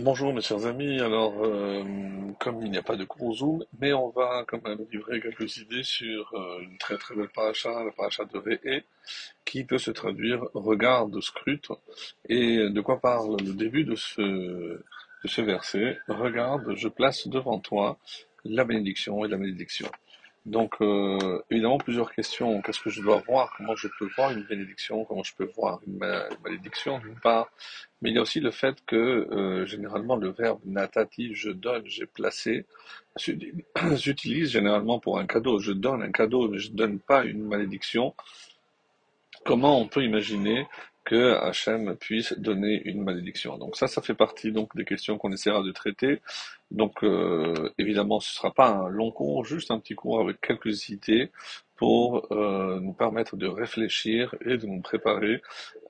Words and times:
Bonjour 0.00 0.32
mes 0.32 0.42
chers 0.42 0.64
amis, 0.64 1.00
alors 1.00 1.44
euh, 1.44 1.82
comme 2.38 2.62
il 2.62 2.70
n'y 2.70 2.78
a 2.78 2.84
pas 2.84 2.94
de 2.94 3.02
cours 3.02 3.34
Zoom, 3.34 3.64
mais 3.80 3.92
on 3.92 4.10
va 4.10 4.44
quand 4.46 4.62
même 4.62 4.78
livrer 4.92 5.20
quelques 5.20 5.56
idées 5.56 5.82
sur 5.82 6.32
euh, 6.34 6.60
une 6.60 6.78
très 6.78 6.96
très 6.96 7.16
belle 7.16 7.30
paracha, 7.30 7.82
la 7.82 7.90
paracha 7.90 8.24
de 8.24 8.38
Réé, 8.38 8.84
qui 9.44 9.64
peut 9.64 9.78
se 9.78 9.90
traduire 9.90 10.44
regarde, 10.54 11.20
scrute, 11.20 11.70
et 12.28 12.58
de 12.70 12.80
quoi 12.80 13.00
parle 13.00 13.38
le 13.44 13.54
début 13.54 13.82
de 13.82 13.96
ce, 13.96 14.22
de 14.22 15.28
ce 15.28 15.40
verset, 15.40 15.98
regarde, 16.06 16.76
je 16.76 16.86
place 16.86 17.26
devant 17.26 17.58
toi 17.58 17.98
la 18.44 18.62
bénédiction 18.64 19.24
et 19.24 19.28
la 19.28 19.36
malédiction. 19.36 19.88
Donc, 20.48 20.76
euh, 20.80 21.42
évidemment, 21.50 21.76
plusieurs 21.76 22.10
questions. 22.10 22.62
Qu'est-ce 22.62 22.80
que 22.80 22.88
je 22.88 23.02
dois 23.02 23.22
voir? 23.26 23.52
Comment 23.58 23.76
je 23.76 23.86
peux 23.98 24.08
voir 24.16 24.30
une 24.30 24.44
bénédiction? 24.44 25.04
Comment 25.04 25.22
je 25.22 25.34
peux 25.34 25.50
voir 25.54 25.78
une, 25.86 25.98
malédiction, 26.42 26.98
d'une 27.00 27.20
part? 27.20 27.50
Mais 28.00 28.08
il 28.08 28.14
y 28.14 28.18
a 28.18 28.22
aussi 28.22 28.40
le 28.40 28.50
fait 28.50 28.78
que, 28.86 28.96
euh, 28.96 29.66
généralement, 29.66 30.16
le 30.16 30.30
verbe 30.30 30.60
natati, 30.64 31.34
je 31.34 31.50
donne, 31.50 31.82
j'ai 31.84 32.06
placé, 32.06 32.64
j'utilise 33.18 34.50
généralement 34.58 34.98
pour 34.98 35.18
un 35.18 35.26
cadeau. 35.26 35.58
Je 35.58 35.72
donne 35.72 36.02
un 36.02 36.12
cadeau, 36.12 36.48
mais 36.48 36.58
je 36.58 36.70
ne 36.70 36.76
donne 36.76 36.98
pas 36.98 37.24
une 37.24 37.42
malédiction. 37.42 38.14
Comment 39.44 39.78
on 39.78 39.86
peut 39.86 40.02
imaginer 40.02 40.66
que 41.08 41.32
Hachem 41.36 41.96
puisse 41.96 42.38
donner 42.38 42.82
une 42.84 43.02
malédiction. 43.02 43.56
Donc 43.56 43.76
ça, 43.76 43.88
ça 43.88 44.02
fait 44.02 44.12
partie 44.14 44.52
donc 44.52 44.76
des 44.76 44.84
questions 44.84 45.16
qu'on 45.16 45.32
essaiera 45.32 45.62
de 45.62 45.72
traiter. 45.72 46.20
Donc 46.70 47.02
euh, 47.02 47.72
évidemment, 47.78 48.20
ce 48.20 48.30
ne 48.30 48.34
sera 48.34 48.52
pas 48.52 48.68
un 48.68 48.88
long 48.90 49.10
cours, 49.10 49.42
juste 49.46 49.70
un 49.70 49.78
petit 49.78 49.94
cours 49.94 50.20
avec 50.20 50.38
quelques 50.42 50.90
idées 50.90 51.30
pour 51.76 52.30
euh, 52.30 52.78
nous 52.80 52.92
permettre 52.92 53.36
de 53.36 53.46
réfléchir 53.46 54.34
et 54.44 54.58
de 54.58 54.66
nous 54.66 54.82
préparer 54.82 55.40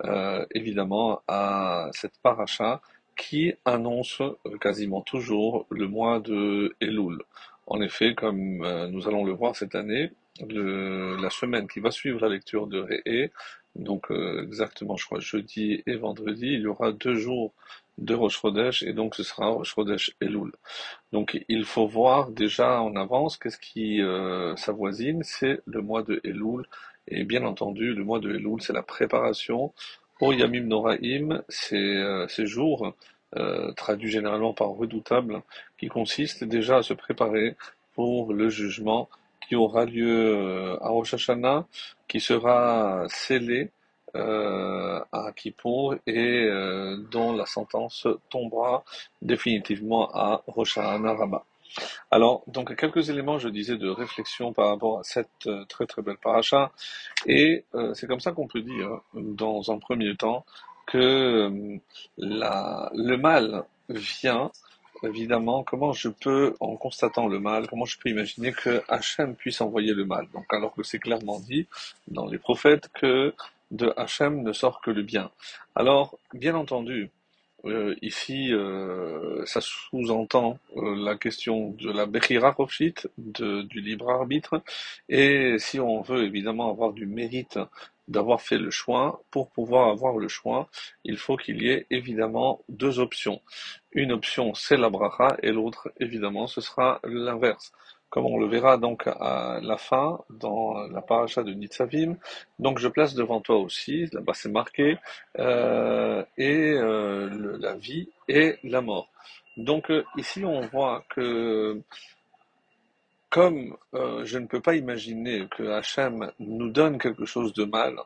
euh, 0.04 0.46
évidemment 0.54 1.20
à 1.26 1.88
cette 1.94 2.16
paracha 2.22 2.80
qui 3.16 3.54
annonce 3.64 4.22
quasiment 4.60 5.00
toujours 5.00 5.66
le 5.68 5.88
mois 5.88 6.20
de 6.20 6.76
Elul. 6.80 7.18
En 7.66 7.80
effet, 7.80 8.14
comme 8.14 8.58
nous 8.92 9.08
allons 9.08 9.24
le 9.24 9.32
voir 9.32 9.56
cette 9.56 9.74
année, 9.74 10.12
le, 10.46 11.16
la 11.16 11.30
semaine 11.30 11.66
qui 11.66 11.80
va 11.80 11.90
suivre 11.90 12.20
la 12.20 12.28
lecture 12.28 12.68
de 12.68 12.78
Réé 12.78 13.32
donc 13.78 14.10
euh, 14.10 14.42
exactement, 14.42 14.96
je 14.96 15.06
crois, 15.06 15.20
jeudi 15.20 15.82
et 15.86 15.96
vendredi, 15.96 16.46
il 16.46 16.60
y 16.60 16.66
aura 16.66 16.92
deux 16.92 17.14
jours 17.14 17.52
de 17.98 18.14
Rosh 18.14 18.40
Chodesh, 18.40 18.82
et 18.82 18.92
donc 18.92 19.14
ce 19.14 19.22
sera 19.22 19.48
Rosh 19.48 19.74
Chodesh 19.74 20.14
Elul. 20.20 20.52
Donc 21.12 21.44
il 21.48 21.64
faut 21.64 21.86
voir 21.86 22.30
déjà 22.30 22.80
en 22.80 22.94
avance 22.96 23.36
qu'est-ce 23.36 23.58
qui 23.58 24.00
euh, 24.02 24.54
s'avoisine, 24.56 25.22
c'est 25.24 25.60
le 25.66 25.80
mois 25.82 26.02
de 26.02 26.20
Elul, 26.24 26.64
et 27.08 27.24
bien 27.24 27.44
entendu, 27.44 27.94
le 27.94 28.04
mois 28.04 28.20
de 28.20 28.30
Elul, 28.30 28.60
c'est 28.60 28.72
la 28.72 28.82
préparation 28.82 29.72
au 30.20 30.32
Yamim 30.32 30.66
Noraim, 30.66 31.42
ces, 31.48 31.76
euh, 31.76 32.26
ces 32.28 32.46
jours, 32.46 32.92
euh, 33.36 33.72
traduits 33.72 34.10
généralement 34.10 34.54
par 34.54 34.68
redoutable, 34.68 35.42
qui 35.78 35.88
consistent 35.88 36.44
déjà 36.44 36.78
à 36.78 36.82
se 36.82 36.94
préparer 36.94 37.56
pour 37.94 38.32
le 38.32 38.48
jugement 38.48 39.08
qui 39.48 39.56
aura 39.56 39.86
lieu 39.86 40.36
euh, 40.36 40.76
à 40.80 40.90
Rosh 40.90 41.14
Hashanah, 41.14 41.66
qui 42.06 42.20
sera 42.20 43.04
scellé 43.08 43.70
euh, 44.14 45.00
à 45.10 45.32
Kippour 45.32 45.94
et 46.06 46.44
euh, 46.44 46.98
dont 47.10 47.32
la 47.32 47.46
sentence 47.46 48.06
tombera 48.28 48.84
définitivement 49.22 50.10
à 50.12 50.42
Rosh 50.46 50.76
Hashanah 50.76 51.14
Rabbah. 51.14 51.44
Alors, 52.10 52.42
donc 52.46 52.74
quelques 52.76 53.08
éléments, 53.08 53.38
je 53.38 53.48
disais, 53.48 53.76
de 53.76 53.88
réflexion 53.88 54.52
par 54.52 54.68
rapport 54.68 54.98
à 54.98 55.02
cette 55.02 55.48
très 55.68 55.86
très 55.86 56.02
belle 56.02 56.16
paracha, 56.16 56.72
et 57.26 57.64
c'est 57.92 58.06
comme 58.06 58.20
ça 58.20 58.32
qu'on 58.32 58.48
peut 58.48 58.62
dire, 58.62 58.88
dans 59.12 59.70
un 59.70 59.78
premier 59.78 60.16
temps, 60.16 60.46
que 60.86 61.78
la, 62.16 62.90
le 62.94 63.16
mal 63.18 63.64
vient 63.90 64.50
évidemment, 65.02 65.62
comment 65.62 65.92
je 65.92 66.08
peux, 66.08 66.54
en 66.60 66.76
constatant 66.76 67.28
le 67.28 67.38
mal, 67.38 67.66
comment 67.68 67.84
je 67.84 67.98
peux 67.98 68.10
imaginer 68.10 68.52
que 68.52 68.82
Hachem 68.88 69.34
puisse 69.34 69.60
envoyer 69.60 69.94
le 69.94 70.04
mal? 70.04 70.26
Donc, 70.32 70.46
alors 70.50 70.74
que 70.74 70.82
c'est 70.82 70.98
clairement 70.98 71.40
dit 71.40 71.66
dans 72.08 72.26
les 72.26 72.38
prophètes 72.38 72.88
que 72.94 73.34
de 73.70 73.92
Hachem 73.96 74.42
ne 74.42 74.52
sort 74.52 74.80
que 74.80 74.90
le 74.90 75.02
bien. 75.02 75.30
Alors, 75.74 76.18
bien 76.32 76.54
entendu, 76.54 77.10
euh, 77.64 77.94
ici, 78.02 78.52
euh, 78.52 79.44
ça 79.44 79.60
sous-entend 79.60 80.58
euh, 80.76 80.94
la 80.96 81.16
question 81.16 81.70
de 81.70 81.90
la 81.90 82.06
Bechira 82.06 82.56
de 83.18 83.62
du 83.62 83.80
libre 83.80 84.10
arbitre, 84.10 84.62
et 85.08 85.56
si 85.58 85.80
on 85.80 86.00
veut 86.02 86.24
évidemment 86.24 86.70
avoir 86.70 86.92
du 86.92 87.06
mérite 87.06 87.58
d'avoir 88.08 88.40
fait 88.40 88.58
le 88.58 88.70
choix, 88.70 89.22
pour 89.30 89.50
pouvoir 89.50 89.88
avoir 89.88 90.16
le 90.16 90.28
choix, 90.28 90.68
il 91.04 91.18
faut 91.18 91.36
qu'il 91.36 91.62
y 91.62 91.70
ait 91.70 91.86
évidemment 91.90 92.64
deux 92.68 92.98
options. 92.98 93.40
Une 93.92 94.12
option, 94.12 94.54
c'est 94.54 94.76
la 94.76 94.90
bracha, 94.90 95.36
et 95.42 95.52
l'autre, 95.52 95.92
évidemment, 96.00 96.46
ce 96.46 96.60
sera 96.60 97.00
l'inverse. 97.04 97.72
Comme 98.10 98.24
on 98.24 98.38
le 98.38 98.46
verra 98.46 98.78
donc 98.78 99.06
à 99.06 99.60
la 99.62 99.76
fin, 99.76 100.18
dans 100.30 100.72
la 100.88 101.02
paracha 101.02 101.42
de 101.42 101.52
Nitzavim. 101.52 102.16
Donc 102.58 102.78
je 102.78 102.88
place 102.88 103.14
devant 103.14 103.40
toi 103.42 103.56
aussi, 103.56 104.06
là-bas 104.12 104.32
c'est 104.34 104.50
marqué, 104.50 104.96
euh, 105.38 106.24
et 106.38 106.72
euh, 106.72 107.58
la 107.60 107.74
vie 107.74 108.08
et 108.26 108.56
la 108.64 108.80
mort. 108.80 109.10
Donc 109.58 109.90
euh, 109.90 110.04
ici 110.16 110.42
on 110.44 110.62
voit 110.62 111.04
que 111.10 111.82
comme 113.30 113.76
euh, 113.94 114.24
je 114.24 114.38
ne 114.38 114.46
peux 114.46 114.60
pas 114.60 114.74
imaginer 114.74 115.46
que 115.56 115.64
Hachem 115.64 116.30
nous 116.38 116.70
donne 116.70 116.98
quelque 116.98 117.26
chose 117.26 117.52
de 117.52 117.64
mal, 117.64 117.96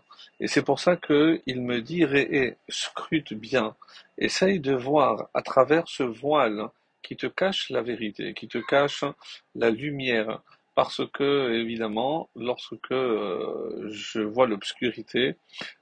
et 0.41 0.49
c'est 0.49 0.63
pour 0.63 0.81
ça 0.81 0.97
qu'il 0.97 1.63
me 1.63 1.81
dit 1.81 2.05
Ré, 2.05 2.57
scrute 2.69 3.33
bien, 3.35 3.77
essaye 4.19 4.61
de 4.61 4.75
voir 4.75 5.29
à 5.35 5.43
travers 5.43 5.87
ce 5.87 6.03
voile 6.03 6.69
qui 7.03 7.17
te 7.17 7.27
cache 7.27 7.71
la 7.71 7.83
vérité, 7.83 8.35
qui 8.35 8.49
te 8.49 8.59
cache 8.59 9.05
la 9.55 9.71
lumière, 9.71 10.43
parce 10.75 11.03
que 11.13 11.53
évidemment, 11.53 12.29
lorsque 12.35 12.93
euh, 12.93 13.89
je 13.91 14.21
vois 14.21 14.47
l'obscurité, 14.47 15.37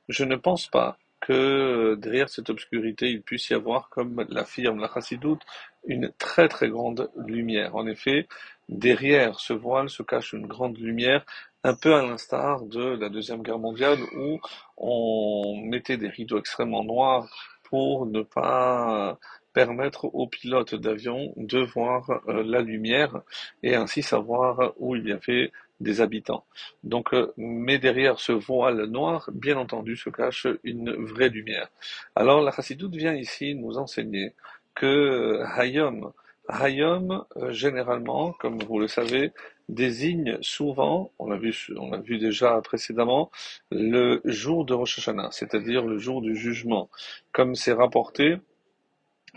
je 0.09 0.25
ne 0.25 0.37
pense 0.37 0.67
pas 0.67 0.99
que 1.21 1.95
derrière 1.97 2.29
cette 2.29 2.51
obscurité, 2.51 3.11
il 3.11 3.23
puisse 3.23 3.51
y 3.51 3.55
avoir, 3.55 3.91
comme 3.91 4.27
l'affirme 4.31 4.81
la 4.81 4.91
chassidoute, 4.93 5.43
une 5.87 6.13
très 6.19 6.49
très 6.49 6.69
grande 6.69 7.11
lumière. 7.17 7.77
En 7.77 7.87
effet, 7.87 8.29
derrière 8.69 9.41
ce 9.41 9.53
voile 9.53 9.91
se 9.91 10.03
cache 10.03 10.33
une 10.33 10.47
grande 10.47 10.79
lumière, 10.79 11.25
un 11.65 11.75
peu 11.75 11.95
à 11.95 12.03
l'instar 12.03 12.63
de 12.63 12.97
la 12.97 13.09
Deuxième 13.09 13.43
Guerre 13.43 13.59
mondiale 13.59 13.99
où 14.17 14.39
on 14.77 15.57
mettait 15.65 15.97
des 15.97 16.09
rideaux 16.09 16.39
extrêmement 16.39 16.85
noirs 16.85 17.29
pour 17.65 18.07
ne 18.07 18.23
pas 18.23 19.19
permettre 19.53 20.07
aux 20.07 20.29
pilotes 20.29 20.75
d'avion 20.75 21.33
de 21.37 21.59
voir 21.59 22.09
euh, 22.29 22.43
la 22.45 22.61
lumière 22.61 23.21
et 23.63 23.75
ainsi 23.75 24.03
savoir 24.03 24.73
où 24.79 24.95
il 24.95 25.09
y 25.09 25.13
avait 25.13 25.51
des 25.81 26.01
habitants. 26.01 26.45
Donc, 26.85 27.13
euh, 27.15 27.33
mais 27.37 27.79
derrière 27.79 28.21
ce 28.21 28.33
voile 28.33 28.85
noir, 28.85 29.29
bien 29.33 29.57
entendu, 29.57 29.97
se 29.97 30.11
cache 30.11 30.47
une 30.63 30.93
vraie 30.93 31.31
lumière. 31.31 31.69
Alors, 32.15 32.43
la 32.43 32.53
chassidoute 32.53 32.95
vient 32.95 33.15
ici 33.15 33.55
nous 33.55 33.79
enseigner 33.79 34.35
que 34.75 34.87
euh, 34.87 35.47
Hayom, 35.57 36.13
Hayom, 36.49 37.25
euh, 37.37 37.53
généralement, 37.53 38.33
comme 38.33 38.59
vous 38.63 38.79
le 38.79 38.89
savez, 38.89 39.33
désigne 39.69 40.39
souvent, 40.43 41.13
on 41.19 41.29
l'a 41.29 41.37
vu, 41.37 41.55
on 41.77 41.91
l'a 41.91 41.99
vu 41.99 42.19
déjà 42.19 42.61
précédemment, 42.63 43.31
le 43.71 44.21
jour 44.25 44.65
de 44.65 44.75
Rosh 44.75 44.99
Hashanah, 44.99 45.29
c'est-à-dire 45.33 45.85
le 45.85 45.99
jour 45.99 46.23
du 46.23 46.35
jugement, 46.35 46.91
comme 47.33 47.55
c'est 47.55 47.73
rapporté 47.73 48.39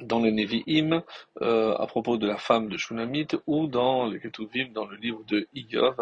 dans 0.02 0.20
les 0.20 0.32
Nevi'im 0.32 1.04
euh, 1.42 1.76
à 1.76 1.88
propos 1.88 2.18
de 2.18 2.28
la 2.28 2.38
femme 2.38 2.70
de 2.70 2.78
Shunamit 2.78 3.28
ou 3.48 3.68
dans 3.68 4.06
les 4.06 4.20
Ketuvim 4.20 4.70
dans 4.74 4.86
le 4.86 4.98
livre 4.98 5.24
de 5.28 5.48
Iyov 5.54 5.96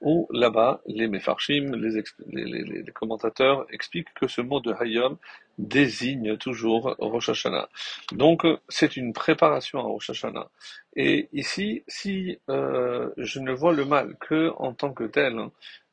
où 0.00 0.26
là-bas 0.30 0.80
les 0.86 1.08
Mefarshim, 1.08 1.74
les, 1.76 2.02
les, 2.32 2.92
commentateurs 2.92 3.66
expliquent 3.70 4.12
que 4.14 4.26
ce 4.26 4.40
mot 4.40 4.60
de 4.60 4.72
Hayom 4.72 5.16
désigne 5.58 6.36
toujours 6.36 6.94
Rosh 6.98 7.30
Hashanah. 7.30 7.68
Donc 8.12 8.46
c'est 8.68 8.96
une 8.96 9.12
préparation 9.12 9.80
à 9.80 9.82
Rosh 9.82 10.10
Hashanah. 10.10 10.48
Et 10.96 11.28
ici, 11.32 11.82
si 11.88 12.38
euh, 12.48 13.10
je 13.16 13.40
ne 13.40 13.52
vois 13.52 13.72
le 13.72 13.84
mal 13.84 14.16
que 14.20 14.52
en 14.56 14.72
tant 14.72 14.92
que 14.92 15.04
tel, 15.04 15.36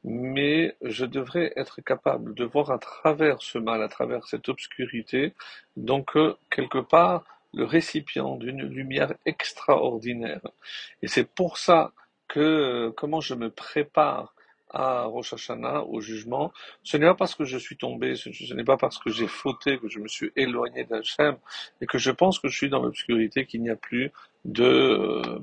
mais 0.04 0.76
je 0.84 1.06
devrais 1.06 1.52
être 1.56 1.82
capable 1.82 2.36
de 2.36 2.46
voir 2.46 2.70
à 2.72 2.78
travers 2.78 3.42
ce 3.42 3.58
mal, 3.58 3.82
à 3.82 3.88
travers 3.88 4.28
cette 4.28 4.50
obscurité, 4.50 5.34
donc 5.78 6.16
euh, 6.16 6.36
quelque 6.52 6.78
part 6.78 7.24
le 7.56 7.66
récipient 7.66 8.36
d'une 8.36 8.64
lumière 8.64 9.14
extraordinaire. 9.26 10.42
Et 11.02 11.08
c'est 11.08 11.28
pour 11.28 11.58
ça 11.58 11.94
que 12.28 12.94
comment 12.98 13.22
je 13.22 13.34
me 13.34 13.50
prépare 13.50 14.36
à 14.76 15.06
Rosh 15.06 15.34
Hashanah, 15.34 15.84
au 15.84 16.02
jugement, 16.02 16.52
ce 16.84 16.98
n'est 16.98 17.06
pas 17.06 17.16
parce 17.16 17.34
que 17.34 17.46
je 17.46 17.58
suis 17.58 17.78
tombé, 17.78 18.16
ce, 18.16 18.54
n'est 18.54 18.64
pas 18.66 18.76
parce 18.76 19.00
que 19.00 19.10
j'ai 19.10 19.28
fauté, 19.28 19.80
que 19.80 19.88
je 19.88 20.00
me 20.00 20.08
suis 20.08 20.32
éloigné 20.36 20.84
d'Hachem, 20.84 21.38
et 21.80 21.86
que 21.86 21.98
je 21.98 22.12
pense 22.12 22.40
que 22.40 22.50
je 22.50 22.58
suis 22.58 22.70
dans 22.70 22.82
l'obscurité, 22.82 23.46
qu'il 23.46 23.62
n'y 23.62 23.70
a 23.70 23.78
plus 23.78 24.12
de, 24.44 24.64
euh, 24.64 25.40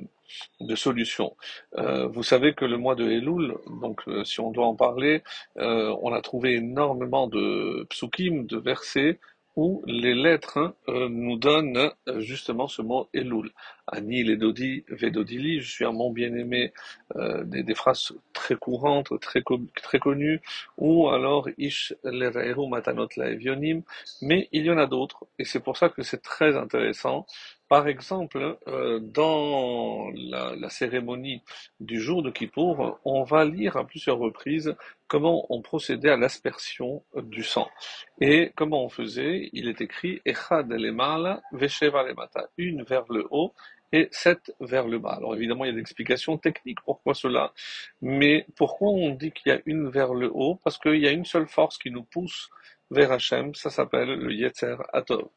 de 0.60 0.74
solution. 0.74 1.34
Euh, 1.78 2.06
vous 2.08 2.22
savez 2.22 2.52
que 2.52 2.66
le 2.66 2.76
mois 2.76 2.94
de 2.94 3.08
Elul, 3.08 3.56
donc 3.80 4.02
euh, 4.06 4.22
si 4.24 4.40
on 4.40 4.50
doit 4.50 4.66
en 4.66 4.76
parler, 4.76 5.22
on 5.56 6.12
a 6.12 6.20
trouvé 6.20 6.56
énormément 6.56 7.26
de 7.26 7.86
psukim, 7.88 8.46
de 8.46 8.58
versets, 8.58 9.18
où 9.56 9.82
les 9.86 10.14
lettres 10.14 10.74
euh, 10.88 11.08
nous 11.08 11.36
donnent 11.36 11.90
euh, 12.08 12.20
justement 12.20 12.68
ce 12.68 12.82
mot 12.82 13.08
Elul. 13.12 13.50
Ani 13.86 14.22
Ledodi 14.22 14.84
Vedodili, 14.88 15.60
je 15.60 15.70
suis 15.70 15.84
un 15.84 15.92
mon 15.92 16.10
bien-aimé, 16.10 16.72
euh, 17.16 17.44
des, 17.44 17.62
des, 17.62 17.74
phrases 17.74 18.12
très 18.32 18.54
courantes, 18.54 19.18
très, 19.20 19.42
très 19.82 19.98
connues, 19.98 20.40
ou 20.78 21.08
alors 21.08 21.48
Ish 21.58 21.94
Lerehu 22.04 22.68
Matanot 22.68 23.08
Laevionim, 23.16 23.82
mais 24.22 24.48
il 24.52 24.64
y 24.64 24.70
en 24.70 24.78
a 24.78 24.86
d'autres, 24.86 25.26
et 25.38 25.44
c'est 25.44 25.60
pour 25.60 25.76
ça 25.76 25.88
que 25.88 26.02
c'est 26.02 26.22
très 26.22 26.56
intéressant. 26.56 27.26
Par 27.72 27.88
exemple, 27.88 28.58
euh, 28.68 28.98
dans 29.00 30.10
la, 30.14 30.54
la, 30.56 30.68
cérémonie 30.68 31.40
du 31.80 32.02
jour 32.02 32.22
de 32.22 32.28
Kippour, 32.28 33.00
on 33.06 33.22
va 33.22 33.46
lire 33.46 33.78
à 33.78 33.86
plusieurs 33.86 34.18
reprises 34.18 34.76
comment 35.08 35.46
on 35.48 35.62
procédait 35.62 36.10
à 36.10 36.18
l'aspersion 36.18 37.02
du 37.22 37.42
sang. 37.42 37.70
Et 38.20 38.52
comment 38.56 38.84
on 38.84 38.90
faisait 38.90 39.48
Il 39.54 39.68
est 39.70 39.80
écrit 39.80 40.20
Echad 40.26 40.70
Vesheva 41.52 42.02
Lemata, 42.02 42.50
une 42.58 42.82
vers 42.82 43.06
le 43.08 43.26
haut 43.30 43.54
et 43.90 44.08
sept 44.10 44.54
vers 44.60 44.86
le 44.86 44.98
bas. 44.98 45.14
Alors 45.16 45.34
évidemment, 45.34 45.64
il 45.64 45.68
y 45.68 45.70
a 45.70 45.74
des 45.74 45.80
explications 45.80 46.36
techniques 46.36 46.82
pourquoi 46.84 47.14
cela, 47.14 47.54
mais 48.02 48.44
pourquoi 48.54 48.90
on 48.90 49.14
dit 49.14 49.32
qu'il 49.32 49.50
y 49.50 49.54
a 49.54 49.62
une 49.64 49.88
vers 49.88 50.12
le 50.12 50.30
haut? 50.30 50.58
Parce 50.62 50.76
qu'il 50.76 50.96
y 50.96 51.08
a 51.08 51.10
une 51.10 51.24
seule 51.24 51.48
force 51.48 51.78
qui 51.78 51.90
nous 51.90 52.04
pousse 52.04 52.50
vers 52.92 53.12
Hachem, 53.12 53.54
ça 53.54 53.70
s'appelle 53.70 54.10
le 54.10 54.32
Yetzer 54.32 54.76
Atov. 54.92 55.28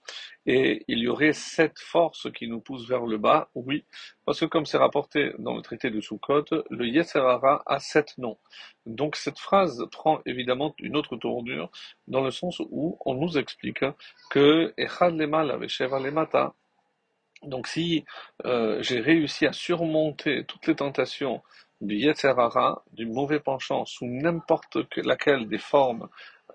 Et 0.46 0.84
il 0.88 1.00
y 1.00 1.08
aurait 1.08 1.34
sept 1.34 1.80
forces 1.80 2.32
qui 2.32 2.48
nous 2.48 2.60
poussent 2.60 2.88
vers 2.88 3.06
le 3.06 3.18
bas, 3.18 3.50
oui, 3.56 3.86
parce 4.26 4.40
que 4.40 4.46
comme 4.46 4.66
c'est 4.66 4.78
rapporté 4.78 5.34
dans 5.40 5.56
le 5.56 5.62
traité 5.62 5.90
de 5.90 6.02
Sukkot, 6.02 6.46
le 6.70 6.88
Yetzer 6.88 7.20
Hara 7.20 7.64
a 7.66 7.80
sept 7.80 8.18
noms. 8.18 8.38
Donc 8.86 9.16
cette 9.16 9.40
phrase 9.40 9.86
prend 9.92 10.20
évidemment 10.26 10.76
une 10.80 10.98
autre 10.98 11.16
tournure, 11.16 11.72
dans 12.08 12.22
le 12.22 12.32
sens 12.32 12.62
où 12.70 12.98
on 13.06 13.16
nous 13.16 13.38
explique 13.38 13.86
que 14.30 14.74
Echad 14.78 15.16
Lema 15.16 15.44
Lemata, 15.44 16.54
donc 17.44 17.68
si 17.68 18.06
euh, 18.46 18.82
j'ai 18.82 19.00
réussi 19.00 19.46
à 19.46 19.54
surmonter 19.54 20.46
toutes 20.46 20.68
les 20.68 20.76
tentations 20.76 21.42
du 21.82 21.96
Yetzer 21.96 22.34
Hara, 22.38 22.84
du 22.94 23.06
mauvais 23.06 23.40
penchant, 23.40 23.86
sous 23.86 24.06
n'importe 24.06 24.78
laquelle 24.98 25.48
des 25.48 25.58
formes 25.58 26.08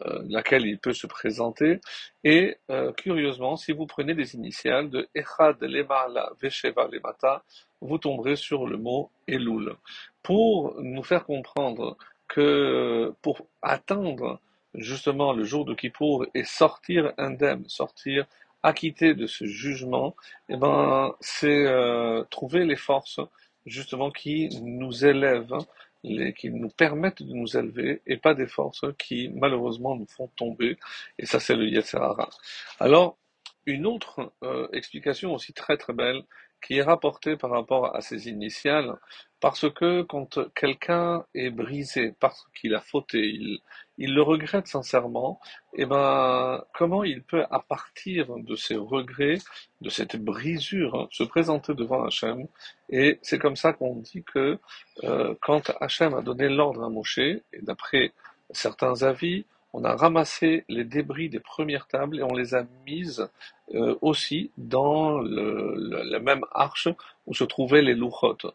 euh, 0.06 0.22
laquelle 0.28 0.66
il 0.66 0.78
peut 0.78 0.92
se 0.92 1.06
présenter. 1.06 1.80
Et 2.24 2.56
euh, 2.70 2.92
curieusement, 2.92 3.56
si 3.56 3.72
vous 3.72 3.86
prenez 3.86 4.14
les 4.14 4.34
initiales 4.34 4.90
de 4.90 5.08
Echad 5.14 5.62
Lemala 5.62 6.32
Vesheva 6.40 6.88
Lemata, 6.90 7.42
vous 7.80 7.98
tomberez 7.98 8.36
sur 8.36 8.66
le 8.66 8.76
mot 8.76 9.10
Elul. 9.26 9.74
Pour 10.22 10.80
nous 10.80 11.02
faire 11.02 11.24
comprendre 11.24 11.96
que 12.28 13.12
pour 13.22 13.46
atteindre 13.62 14.40
justement 14.74 15.32
le 15.32 15.44
jour 15.44 15.64
de 15.64 15.74
Kippour 15.74 16.26
et 16.34 16.44
sortir 16.44 17.12
indemne, 17.18 17.64
sortir 17.68 18.26
acquitté 18.62 19.14
de 19.14 19.26
ce 19.26 19.44
jugement, 19.46 20.14
eh 20.48 20.56
ben, 20.56 21.14
c'est 21.20 21.66
euh, 21.66 22.24
trouver 22.30 22.64
les 22.64 22.76
forces 22.76 23.20
justement 23.66 24.10
qui 24.10 24.48
nous 24.62 25.04
élèvent 25.04 25.58
les, 26.02 26.32
qui 26.32 26.50
nous 26.50 26.70
permettent 26.70 27.22
de 27.22 27.34
nous 27.34 27.56
élever 27.56 28.02
et 28.06 28.16
pas 28.16 28.34
des 28.34 28.46
forces 28.46 28.84
qui 28.98 29.30
malheureusement 29.34 29.96
nous 29.96 30.06
font 30.06 30.28
tomber. 30.36 30.78
Et 31.18 31.26
ça, 31.26 31.40
c'est 31.40 31.56
le 31.56 31.66
Yetzirara. 31.66 32.30
Alors, 32.78 33.18
une 33.66 33.86
autre 33.86 34.32
euh, 34.42 34.68
explication 34.72 35.34
aussi 35.34 35.52
très 35.52 35.76
très 35.76 35.92
belle 35.92 36.22
qui 36.62 36.78
est 36.78 36.82
rapportée 36.82 37.36
par 37.36 37.50
rapport 37.50 37.94
à 37.94 38.00
ces 38.00 38.28
initiales, 38.28 38.96
parce 39.40 39.70
que 39.70 40.02
quand 40.02 40.38
quelqu'un 40.54 41.24
est 41.34 41.50
brisé 41.50 42.14
parce 42.20 42.46
qu'il 42.54 42.74
a 42.74 42.80
fauté, 42.80 43.18
il, 43.18 43.60
il 43.96 44.14
le 44.14 44.22
regrette 44.22 44.66
sincèrement, 44.66 45.40
et 45.74 45.82
eh 45.82 45.86
ben 45.86 46.62
comment 46.74 47.04
il 47.04 47.22
peut 47.22 47.44
à 47.50 47.60
partir 47.60 48.36
de 48.36 48.56
ses 48.56 48.76
regrets, 48.76 49.38
de 49.80 49.88
cette 49.88 50.16
brisure, 50.16 50.94
hein, 50.94 51.08
se 51.10 51.24
présenter 51.24 51.74
devant 51.74 52.04
Hachem? 52.04 52.46
Et 52.90 53.18
c'est 53.22 53.38
comme 53.38 53.56
ça 53.56 53.72
qu'on 53.72 53.96
dit 53.96 54.24
que 54.24 54.58
euh, 55.04 55.34
quand 55.40 55.70
Hachem 55.80 56.14
a 56.14 56.22
donné 56.22 56.48
l'ordre 56.48 56.82
à 56.84 56.88
Moshe, 56.90 57.18
et 57.18 57.42
d'après 57.62 58.12
certains 58.50 59.02
avis, 59.02 59.46
on 59.72 59.84
a 59.84 59.94
ramassé 59.94 60.64
les 60.68 60.84
débris 60.84 61.28
des 61.28 61.40
premières 61.40 61.86
tables 61.86 62.18
et 62.18 62.22
on 62.22 62.34
les 62.34 62.54
a 62.54 62.64
mises 62.86 63.28
euh, 63.74 63.96
aussi 64.00 64.50
dans 64.56 65.20
la 65.20 66.18
même 66.18 66.44
arche 66.52 66.88
où 67.26 67.34
se 67.34 67.44
trouvaient 67.44 67.82
les 67.82 67.94
louchotes. 67.94 68.46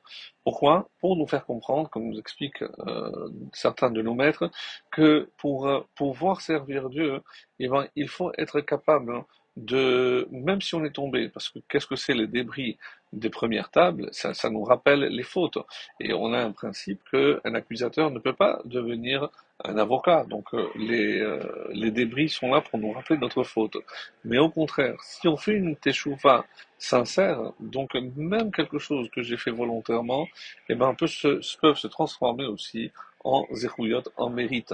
Pourquoi? 0.43 0.89
Pour 0.99 1.15
nous 1.15 1.25
faire 1.25 1.45
comprendre, 1.45 1.89
comme 1.89 2.09
nous 2.09 2.19
expliquent 2.19 2.63
euh, 2.63 3.29
certains 3.53 3.91
de 3.91 4.01
nos 4.01 4.13
maîtres, 4.13 4.51
que 4.91 5.29
pour 5.37 5.67
euh, 5.67 5.81
pouvoir 5.95 6.41
servir 6.41 6.89
Dieu, 6.89 7.21
eh 7.59 7.69
ben, 7.69 7.87
il 7.95 8.09
faut 8.09 8.31
être 8.37 8.59
capable 8.59 9.23
de, 9.57 10.27
même 10.31 10.61
si 10.61 10.75
on 10.75 10.83
est 10.83 10.91
tombé, 10.91 11.29
parce 11.29 11.49
que 11.49 11.59
qu'est-ce 11.69 11.87
que 11.87 11.95
c'est 11.95 12.13
les 12.13 12.27
débris 12.27 12.77
des 13.13 13.29
premières 13.29 13.71
tables, 13.71 14.09
ça, 14.11 14.33
ça, 14.33 14.49
nous 14.49 14.63
rappelle 14.63 15.01
les 15.01 15.23
fautes. 15.23 15.57
Et 15.99 16.13
on 16.13 16.33
a 16.33 16.39
un 16.39 16.51
principe 16.51 16.99
qu'un 17.09 17.53
accusateur 17.53 18.11
ne 18.11 18.19
peut 18.19 18.33
pas 18.33 18.61
devenir 18.65 19.29
un 19.63 19.77
avocat. 19.77 20.25
Donc 20.25 20.53
euh, 20.53 20.67
les, 20.75 21.21
euh, 21.21 21.39
les 21.71 21.91
débris 21.91 22.29
sont 22.29 22.53
là 22.53 22.61
pour 22.61 22.77
nous 22.79 22.91
rappeler 22.91 23.17
notre 23.17 23.43
faute. 23.43 23.77
Mais 24.25 24.37
au 24.37 24.49
contraire, 24.49 24.95
si 25.01 25.27
on 25.27 25.37
fait 25.37 25.53
une 25.53 25.75
teshuva 25.77 26.45
sincère, 26.77 27.53
donc 27.59 27.93
même 28.15 28.51
quelque 28.51 28.79
chose 28.79 29.09
que 29.11 29.21
j'ai 29.23 29.37
fait 29.37 29.51
volontairement, 29.51 30.27
eh 30.69 30.75
ben, 30.75 30.93
peut 30.93 31.07
se, 31.07 31.41
peuvent 31.61 31.77
se 31.77 31.87
transformer 31.87 32.45
aussi 32.45 32.91
en 33.23 33.45
zéchouyot, 33.51 34.03
en 34.17 34.29
mérite. 34.29 34.73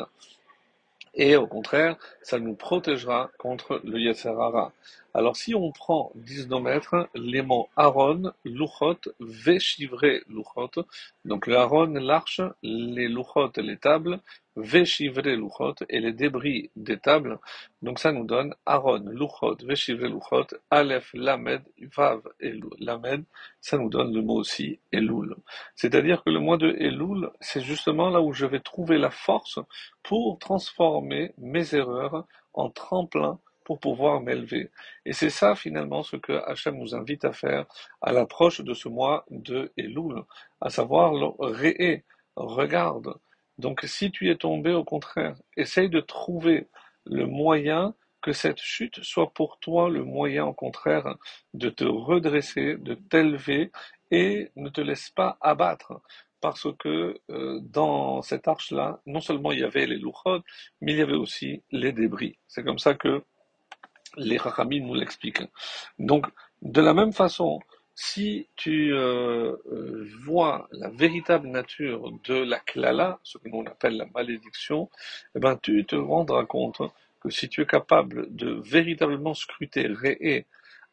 Et 1.14 1.36
au 1.36 1.48
contraire, 1.48 1.98
ça 2.22 2.40
nous 2.40 2.56
protégera 2.56 3.32
contre 3.38 3.82
le 3.84 4.00
Yetzerara. 4.00 4.72
Alors 5.14 5.36
si 5.36 5.54
on 5.54 5.72
prend, 5.72 6.12
disent 6.16 6.48
nos 6.48 6.62
maîtres, 6.62 7.10
les 7.16 7.42
mots 7.42 7.68
Aaron, 7.76 8.32
Luchot, 8.46 9.00
Véchivré, 9.20 10.22
Luchot, 10.30 10.86
donc 11.26 11.48
le 11.48 11.58
Aaron, 11.58 11.88
l'arche, 11.88 12.40
les 12.64 13.10
Luchot, 13.10 13.52
les 13.58 13.76
tables, 13.76 14.22
Véchivré, 14.56 15.36
Luchot, 15.36 15.76
et 15.90 16.00
les 16.00 16.14
débris 16.14 16.72
des 16.78 16.98
tables, 16.98 17.40
donc 17.82 18.00
ça 18.00 18.14
nous 18.14 18.24
donne 18.24 18.56
Aaron, 18.66 19.04
Luchot, 19.10 19.58
Véchivré, 19.66 20.08
Luchot, 20.08 20.48
Aleph, 20.70 21.12
Lamed, 21.14 21.64
Vav, 21.98 22.22
et 22.40 22.54
Lamed, 22.80 23.26
ça 23.60 23.78
nous 23.78 23.90
donne 23.90 24.14
le 24.14 24.22
mot 24.22 24.36
aussi 24.36 24.80
Elul. 24.94 25.36
C'est-à-dire 25.76 26.24
que 26.24 26.30
le 26.30 26.40
mois 26.40 26.58
de 26.58 26.70
Elul, 26.80 27.30
c'est 27.42 27.62
justement 27.62 28.10
là 28.10 28.22
où 28.22 28.32
je 28.32 28.46
vais 28.46 28.62
trouver 28.62 28.98
la 28.98 29.12
force 29.12 29.60
pour 30.04 30.40
transformer 30.40 31.34
mes 31.38 31.76
erreurs 31.76 32.26
en 32.54 32.70
tremplin 32.70 33.40
pour 33.64 33.80
pouvoir 33.80 34.22
m'élever. 34.22 34.70
Et 35.06 35.14
c'est 35.14 35.30
ça 35.30 35.56
finalement 35.56 36.04
ce 36.04 36.16
que 36.16 36.34
Hachem 36.34 36.78
nous 36.78 36.96
invite 36.96 37.26
à 37.26 37.34
faire 37.34 37.66
à 38.02 38.12
l'approche 38.12 38.62
de 38.62 38.74
ce 38.74 38.90
mois 38.90 39.26
de 39.30 39.72
Elul, 39.78 40.24
à 40.62 40.70
savoir 40.70 41.14
le 41.14 42.02
regarde. 42.36 43.16
Donc 43.58 43.82
si 43.84 44.12
tu 44.12 44.30
es 44.30 44.36
tombé 44.36 44.74
au 44.74 44.84
contraire, 44.84 45.36
essaye 45.58 45.90
de 45.90 46.00
trouver 46.00 46.68
le 47.06 47.26
moyen 47.26 47.94
que 48.22 48.34
cette 48.34 48.62
chute 48.62 49.04
soit 49.04 49.34
pour 49.34 49.60
toi 49.60 49.90
le 49.90 50.04
moyen 50.04 50.46
au 50.46 50.54
contraire 50.54 51.16
de 51.54 51.70
te 51.70 51.84
redresser, 51.84 52.76
de 52.78 52.94
t'élever 52.94 53.72
et 54.12 54.52
ne 54.56 54.70
te 54.70 54.82
laisse 54.82 55.10
pas 55.10 55.38
abattre 55.42 56.02
parce 56.42 56.68
que 56.80 57.20
euh, 57.30 57.60
dans 57.62 58.22
cette 58.24 58.48
arche-là, 58.48 59.00
non 59.06 59.22
seulement 59.22 59.52
il 59.52 59.60
y 59.60 59.64
avait 59.64 59.86
les 59.86 59.98
louchot, 59.98 60.42
mais 60.82 60.94
il 60.94 60.98
y 60.98 61.02
avait 61.02 61.14
aussi 61.14 61.64
les 61.72 61.94
débris. 61.94 62.38
C'est 62.48 62.64
comme 62.64 62.80
ça 62.80 62.96
que 62.96 63.24
les 64.18 64.38
Rachamim 64.38 64.86
nous 64.86 64.96
l'expliquent. 64.96 65.44
Donc, 66.00 66.28
de 66.62 66.82
la 66.82 66.94
même 66.94 67.14
façon, 67.14 67.60
si 67.96 68.48
tu 68.56 68.94
euh, 68.94 69.56
euh, 69.72 70.08
vois 70.24 70.68
la 70.72 70.90
véritable 70.90 71.48
nature 71.48 72.12
de 72.24 72.36
la 72.36 72.60
klala, 72.60 73.20
ce 73.24 73.38
que 73.38 73.50
l'on 73.50 73.66
appelle 73.66 73.98
la 73.98 74.08
malédiction, 74.14 74.90
eh 75.36 75.40
ben, 75.40 75.58
tu 75.62 75.86
te 75.86 75.96
rendras 75.96 76.46
compte 76.46 76.82
que 77.22 77.30
si 77.30 77.50
tu 77.50 77.62
es 77.62 77.66
capable 77.66 78.34
de 78.34 78.60
véritablement 78.64 79.34
scruter 79.34 79.88
Réé, 79.88 80.48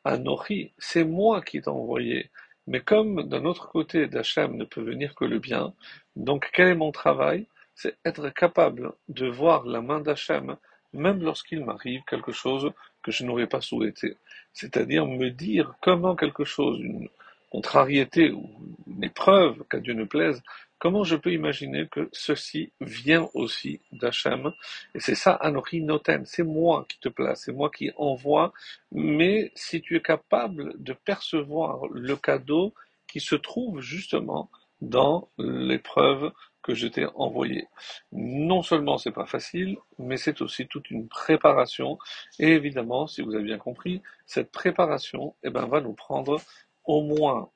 Anori, 0.04 0.72
c'est 0.78 1.04
moi 1.04 1.40
qui 1.42 1.60
t'ai 1.60 1.68
envoyé. 1.70 2.30
Mais 2.66 2.80
comme 2.80 3.22
d'un 3.28 3.44
autre 3.46 3.68
côté 3.68 4.06
d'Hachem 4.06 4.56
ne 4.56 4.64
peut 4.64 4.82
venir 4.82 5.14
que 5.14 5.24
le 5.24 5.38
bien, 5.38 5.72
donc 6.16 6.50
quel 6.52 6.68
est 6.68 6.74
mon 6.74 6.92
travail? 6.92 7.46
C'est 7.74 7.96
être 8.04 8.28
capable 8.30 8.92
de 9.08 9.26
voir 9.26 9.64
la 9.64 9.80
main 9.80 10.00
d'Hachem 10.00 10.56
même 10.98 11.22
lorsqu'il 11.22 11.64
m'arrive 11.64 12.02
quelque 12.06 12.32
chose 12.32 12.70
que 13.02 13.10
je 13.10 13.24
n'aurais 13.24 13.46
pas 13.46 13.60
souhaité. 13.60 14.16
C'est-à-dire 14.52 15.06
me 15.06 15.30
dire 15.30 15.74
comment 15.80 16.16
quelque 16.16 16.44
chose, 16.44 16.80
une 16.80 17.08
contrariété 17.50 18.30
ou 18.30 18.50
une 18.86 19.04
épreuve, 19.04 19.64
qu'à 19.70 19.80
Dieu 19.80 19.94
ne 19.94 20.04
plaise, 20.04 20.42
comment 20.78 21.04
je 21.04 21.16
peux 21.16 21.32
imaginer 21.32 21.88
que 21.88 22.08
ceci 22.12 22.72
vient 22.80 23.28
aussi 23.34 23.80
d'Hachem 23.92 24.52
Et 24.94 25.00
c'est 25.00 25.14
ça, 25.14 25.32
Anochi 25.32 25.82
Noten, 25.82 26.26
c'est 26.26 26.42
moi 26.42 26.84
qui 26.88 26.98
te 26.98 27.08
place, 27.08 27.42
c'est 27.44 27.52
moi 27.52 27.70
qui 27.70 27.90
envoie, 27.96 28.52
mais 28.92 29.50
si 29.54 29.80
tu 29.80 29.96
es 29.96 30.02
capable 30.02 30.74
de 30.82 30.92
percevoir 30.92 31.86
le 31.90 32.16
cadeau 32.16 32.74
qui 33.06 33.20
se 33.20 33.34
trouve 33.34 33.80
justement 33.80 34.50
dans 34.80 35.28
l'épreuve 35.38 36.32
que 36.62 36.74
je 36.74 36.86
t'ai 36.86 37.06
envoyé. 37.14 37.66
Non 38.12 38.62
seulement 38.62 38.98
c'est 38.98 39.12
pas 39.12 39.26
facile, 39.26 39.78
mais 39.98 40.16
c'est 40.16 40.42
aussi 40.42 40.66
toute 40.66 40.90
une 40.90 41.08
préparation. 41.08 41.98
Et 42.38 42.48
évidemment, 42.48 43.06
si 43.06 43.22
vous 43.22 43.34
avez 43.34 43.44
bien 43.44 43.58
compris, 43.58 44.02
cette 44.26 44.50
préparation, 44.50 45.34
eh 45.42 45.50
ben, 45.50 45.66
va 45.66 45.80
nous 45.80 45.94
prendre 45.94 46.40
au 46.84 47.02
moins 47.02 47.50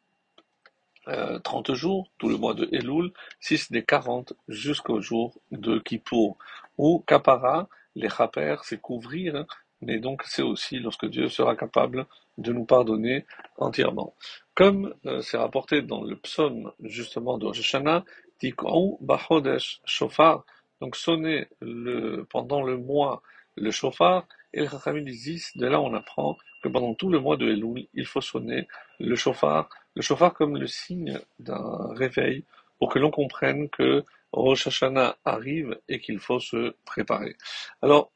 30 1.05 1.71
euh, 1.71 1.75
jours, 1.75 2.11
tout 2.19 2.29
le 2.29 2.37
mois 2.37 2.55
de 2.55 2.69
Elul, 2.73 3.13
si 3.41 3.59
ce 3.59 3.73
n'est 3.73 3.83
40 3.83 4.35
jusqu'au 4.49 5.01
jour 5.01 5.39
de 5.51 5.79
Kippour. 5.79 6.39
Ou 6.79 7.01
Kapara, 7.07 7.69
les 7.97 8.09
chaper, 8.09 8.57
c'est 8.63 8.81
couvrir, 8.81 9.37
hein, 9.37 9.47
mais 9.81 9.99
donc 9.99 10.23
c'est 10.25 10.43
aussi 10.43 10.79
lorsque 10.79 11.07
Dieu 11.07 11.29
sera 11.29 11.57
capable 11.57 12.07
de 12.39 12.53
nous 12.53 12.65
pardonner 12.65 13.27
entièrement. 13.59 14.15
Comme 14.55 14.95
euh, 15.07 15.21
c'est 15.21 15.37
rapporté 15.37 15.83
dans 15.83 16.03
le 16.03 16.17
psaume 16.17 16.73
justement 16.83 17.39
de 17.39 17.47
Rosh 17.47 17.61
Hashanah, 17.61 18.05
Bachodesh 19.01 19.81
Shofar, 19.85 20.45
donc 20.81 20.97
sonner 20.97 21.47
le, 21.61 22.27
pendant 22.29 22.63
le 22.63 22.77
mois 22.77 23.23
le 23.57 23.71
shofar, 23.71 24.27
et 24.53 24.61
le 24.61 24.69
Chachamim 24.69 25.05
disent, 25.05 25.53
de 25.57 25.67
là 25.67 25.81
on 25.81 25.95
apprend 25.95 26.37
que 26.63 26.69
pendant 26.69 26.95
tout 26.95 27.09
le 27.09 27.21
mois 27.21 27.37
de 27.37 27.49
Elul, 27.49 27.87
il 27.95 28.07
faut 28.07 28.21
sonner 28.21 28.67
le 28.99 29.15
shofar, 29.15 29.69
le 29.95 30.03
shofar 30.03 30.33
comme 30.35 30.57
le 30.57 30.67
signe 30.67 31.21
d'un 31.39 31.93
réveil, 31.95 32.45
pour 32.79 32.89
que 32.89 32.99
l'on 32.99 33.11
comprenne 33.11 33.69
que 33.69 34.05
Rosh 34.33 34.67
Hashanah 34.67 35.17
arrive 35.25 35.79
et 35.89 36.01
qu'il 36.01 36.19
faut 36.19 36.41
se 36.41 36.75
préparer. 36.85 37.37
Alors, 37.83 38.11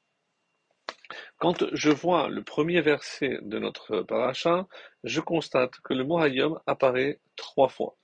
quand 1.38 1.64
je 1.72 1.90
vois 1.90 2.28
le 2.28 2.42
premier 2.42 2.80
verset 2.80 3.38
de 3.42 3.58
notre 3.58 4.02
paracha, 4.02 4.66
je 5.04 5.20
constate 5.20 5.72
que 5.84 5.94
le 5.94 6.04
mot 6.04 6.18
Hayom 6.18 6.58
apparaît 6.66 7.18
trois 7.36 7.68
fois. 7.68 7.96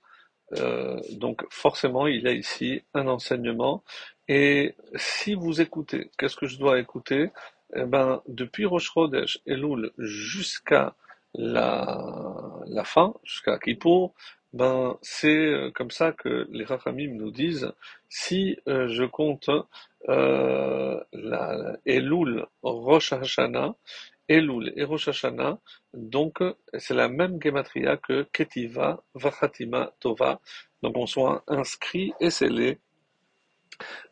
Euh, 0.59 0.99
donc 1.11 1.43
forcément, 1.49 2.07
il 2.07 2.23
y 2.23 2.27
a 2.27 2.31
ici 2.31 2.81
un 2.93 3.07
enseignement. 3.07 3.83
Et 4.27 4.75
si 4.95 5.33
vous 5.33 5.61
écoutez, 5.61 6.11
qu'est-ce 6.17 6.35
que 6.35 6.47
je 6.47 6.57
dois 6.57 6.79
écouter? 6.79 7.31
Eh 7.75 7.85
ben, 7.85 8.21
Depuis 8.27 8.65
Rosh 8.65 8.91
Chodesh 8.93 9.39
Elul 9.45 9.91
jusqu'à 9.97 10.95
la, 11.33 12.83
fin, 12.85 13.13
jusqu'à 13.23 13.57
Kippour, 13.57 14.13
ben, 14.53 14.97
c'est 15.01 15.35
euh, 15.35 15.71
comme 15.71 15.89
ça 15.91 16.11
que 16.11 16.47
les 16.51 16.63
Rachamim 16.63 17.15
nous 17.15 17.31
disent, 17.31 17.71
si 18.09 18.57
euh, 18.67 18.87
je 18.87 19.03
compte 19.03 19.49
la 20.07 21.77
Elul 21.85 22.45
Rosh 22.61 23.13
Hashanah, 23.13 23.75
Elul 24.27 24.73
et 24.75 24.83
Rosh 24.83 25.09
donc 25.93 26.41
c'est 26.77 26.93
la 26.93 27.09
même 27.09 27.39
gematria 27.41 27.97
que 27.97 28.23
Ketiva, 28.31 29.03
Vachatima, 29.15 29.93
Tova, 29.99 30.39
donc 30.81 30.97
on 30.97 31.05
soit 31.05 31.43
inscrit 31.47 32.13
et 32.19 32.29
scellé 32.29 32.79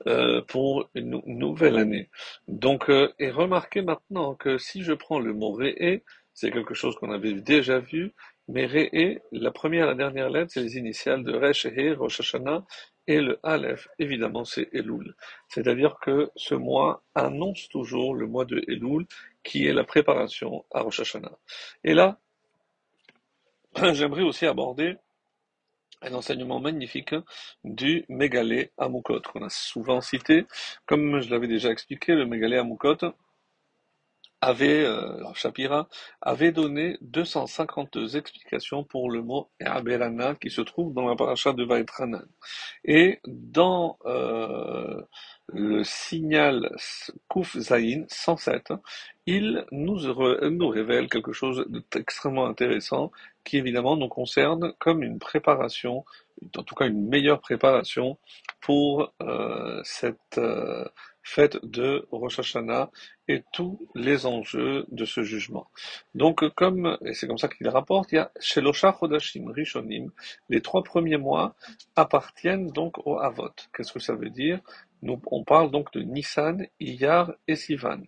euh, 0.08 0.42
pour 0.42 0.90
une 0.96 1.22
nouvelle 1.26 1.78
année. 1.78 2.10
Donc, 2.48 2.90
euh, 2.90 3.14
et 3.20 3.30
remarquez 3.30 3.82
maintenant 3.82 4.36
que 4.36 4.58
si 4.58 4.82
je 4.84 4.94
prends 4.94 5.20
le 5.20 5.34
mot 5.34 5.52
Re'e, 5.52 6.02
c'est 6.34 6.52
quelque 6.52 6.74
chose 6.74 6.96
qu'on 6.96 7.12
avait 7.12 7.34
déjà 7.34 7.80
vu, 7.80 8.14
mais 8.48 8.66
Re'e, 8.66 9.20
la 9.32 9.52
première 9.52 9.86
et 9.86 9.90
la 9.90 9.96
dernière 9.96 10.30
lettre, 10.30 10.52
c'est 10.54 10.62
les 10.62 10.78
initiales 10.78 11.24
de 11.24 11.34
Resh, 11.34 11.66
He, 11.66 11.94
Rosh 11.96 12.20
Hashanah, 12.22 12.66
et 13.08 13.20
le 13.20 13.39
Aleph, 13.43 13.88
évidemment, 14.00 14.46
c'est 14.46 14.70
Elul. 14.74 15.15
C'est-à-dire 15.48 15.98
que 16.01 16.31
ce 16.36 16.55
mois 16.55 17.03
annonce 17.15 17.67
toujours 17.70 18.15
le 18.15 18.27
mois 18.27 18.46
de 18.46 18.63
Elul, 18.67 19.05
qui 19.43 19.65
est 19.65 19.74
la 19.74 19.84
préparation 19.84 20.65
à 20.72 20.81
Rosh 20.81 21.00
Hashanah. 21.00 21.38
Et 21.84 21.93
là, 21.93 22.20
j'aimerais 23.93 24.24
aussi 24.24 24.46
aborder 24.46 24.98
un 26.01 26.13
enseignement 26.13 26.60
magnifique 26.60 27.15
du 27.63 28.05
Mégalé 28.10 28.72
Amoukot, 28.77 29.22
qu'on 29.22 29.43
a 29.46 29.50
souvent 29.50 30.01
cité. 30.01 30.46
Comme 30.86 31.22
je 31.22 31.29
l'avais 31.29 31.48
déjà 31.48 31.70
expliqué, 31.70 32.13
le 32.13 32.25
Mégalé 32.25 32.58
Amoukot 32.58 32.98
avait, 34.42 34.84
euh, 34.84 35.24
Shapira, 35.36 35.88
avait 36.22 36.52
donné 36.52 36.98
252 37.02 38.18
explications 38.18 38.84
pour 38.84 39.12
le 39.12 39.22
mot 39.22 39.50
E'aberana 39.60 40.36
qui 40.36 40.50
se 40.50 40.62
trouve 40.62 40.94
dans 40.94 41.08
la 41.08 41.16
paracha 41.16 41.54
de 41.54 41.64
Vaetranan. 41.64 42.26
Et 42.84 43.20
dans 43.28 43.98
euh, 44.06 45.02
le 45.48 45.84
signal 45.84 46.76
Kuf 47.30 47.58
Zayin 47.58 48.06
107, 48.08 48.74
il 49.28 49.66
nous, 49.72 50.00
nous 50.50 50.70
révèle 50.70 51.08
quelque 51.08 51.34
chose 51.34 51.66
d'extrêmement 51.92 52.48
intéressant 52.48 53.12
qui 53.44 53.58
évidemment 53.58 53.96
nous 53.96 54.08
concerne 54.08 54.74
comme 54.80 55.04
une 55.04 55.20
préparation, 55.20 56.06
en 56.58 56.64
tout 56.64 56.76
cas 56.76 56.88
une 56.88 57.08
meilleure 57.08 57.40
préparation 57.40 58.18
pour 58.62 59.14
euh, 59.22 59.82
cette 59.84 60.38
euh, 60.38 60.86
fête 61.24 61.63
de 61.63 62.08
Rosh 62.12 62.40
Hashanah 62.40 62.90
et 63.28 63.44
tous 63.54 63.80
les 63.96 64.25
enjeux 64.25 64.86
de 64.90 65.06
ce 65.06 65.24
jugement. 65.24 65.68
Donc 66.16 66.48
comme, 66.56 66.98
et 67.06 67.13
c'est 67.13 67.28
comme 67.28 67.38
ça 67.38 67.48
qu'il 67.48 67.68
rapporte, 67.70 68.12
il 68.12 68.16
y 68.16 68.18
a 68.20 68.32
Shelosha 68.40 68.96
Chodashim 69.00 69.51
Rishonim, 69.51 70.12
les 70.50 70.62
trois 70.62 70.84
premiers 70.84 71.18
mois 71.18 71.56
appartiennent 71.96 72.72
donc 72.72 73.06
au 73.06 73.20
Avot. 73.20 73.50
Qu'est-ce 73.74 73.94
que 73.94 74.00
ça 74.00 74.16
veut 74.16 74.30
dire? 74.30 74.60
Nous, 75.04 75.20
On 75.28 75.44
parle 75.44 75.72
donc 75.72 75.92
de 75.94 76.01
Nissan, 76.01 76.68
Iyar 76.80 77.34
et 77.48 77.56
Sivan, 77.56 78.01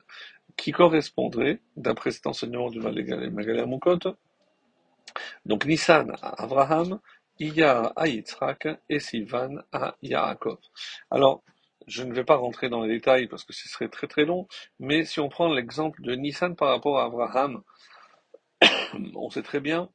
qui 0.55 0.71
correspondraient, 0.71 1.59
d'après 1.75 2.11
cet 2.11 2.27
enseignement 2.27 2.69
du 2.69 2.79
Magalé 2.79 3.65
Mukot, 3.65 4.15
donc 5.45 5.65
Nissan 5.65 6.11
à 6.21 6.43
Abraham, 6.43 6.99
Iyar 7.39 7.93
à 7.95 8.07
Yitzhak 8.07 8.67
et 8.89 8.99
Sivan 8.99 9.57
à 9.71 9.95
Yaakov. 10.03 10.59
Alors, 11.09 11.43
je 11.87 12.03
ne 12.03 12.13
vais 12.13 12.23
pas 12.23 12.35
rentrer 12.35 12.69
dans 12.69 12.83
les 12.83 12.93
détails 12.95 13.27
parce 13.27 13.43
que 13.43 13.53
ce 13.53 13.67
serait 13.67 13.89
très 13.89 14.07
très 14.07 14.25
long, 14.25 14.47
mais 14.79 15.05
si 15.05 15.19
on 15.19 15.29
prend 15.29 15.51
l'exemple 15.51 16.01
de 16.01 16.15
Nissan 16.15 16.55
par 16.55 16.69
rapport 16.69 16.99
à 16.99 17.05
Abraham, 17.05 17.61
on 19.15 19.29
sait 19.29 19.43
très 19.43 19.59
bien 19.59 19.89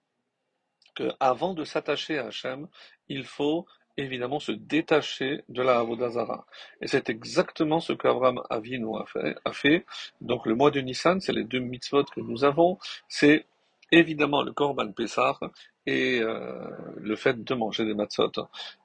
qu'avant 0.95 1.55
de 1.55 1.65
s'attacher 1.65 2.19
à 2.19 2.27
Hachem, 2.27 2.69
il 3.09 3.25
faut 3.25 3.67
évidemment 3.97 4.39
se 4.41 4.53
détacher 4.53 5.43
de 5.49 5.63
la 5.63 5.79
Avodazara. 5.79 6.47
Et 6.81 6.87
c'est 6.87 7.11
exactement 7.11 7.81
ce 7.81 7.93
qu'Abraham 7.93 8.43
Avinu 8.49 8.97
a 8.97 9.05
fait, 9.07 9.37
a 9.45 9.53
fait. 9.53 9.85
Donc 10.21 10.47
le 10.47 10.55
mois 10.55 10.71
de 10.71 10.81
Nissan, 10.81 11.21
c'est 11.21 11.33
les 11.33 11.45
deux 11.45 11.59
mitzvot 11.59 12.05
que 12.05 12.21
nous 12.21 12.45
avons, 12.45 12.79
c'est 13.09 13.45
évidemment 13.91 14.43
le 14.43 14.53
Korban 14.53 14.93
Pessah 14.93 15.39
et 15.87 16.21
euh, 16.21 16.71
le 16.97 17.17
fait 17.17 17.43
de 17.43 17.55
manger 17.55 17.85
des 17.85 17.95
matzot. 17.95 18.33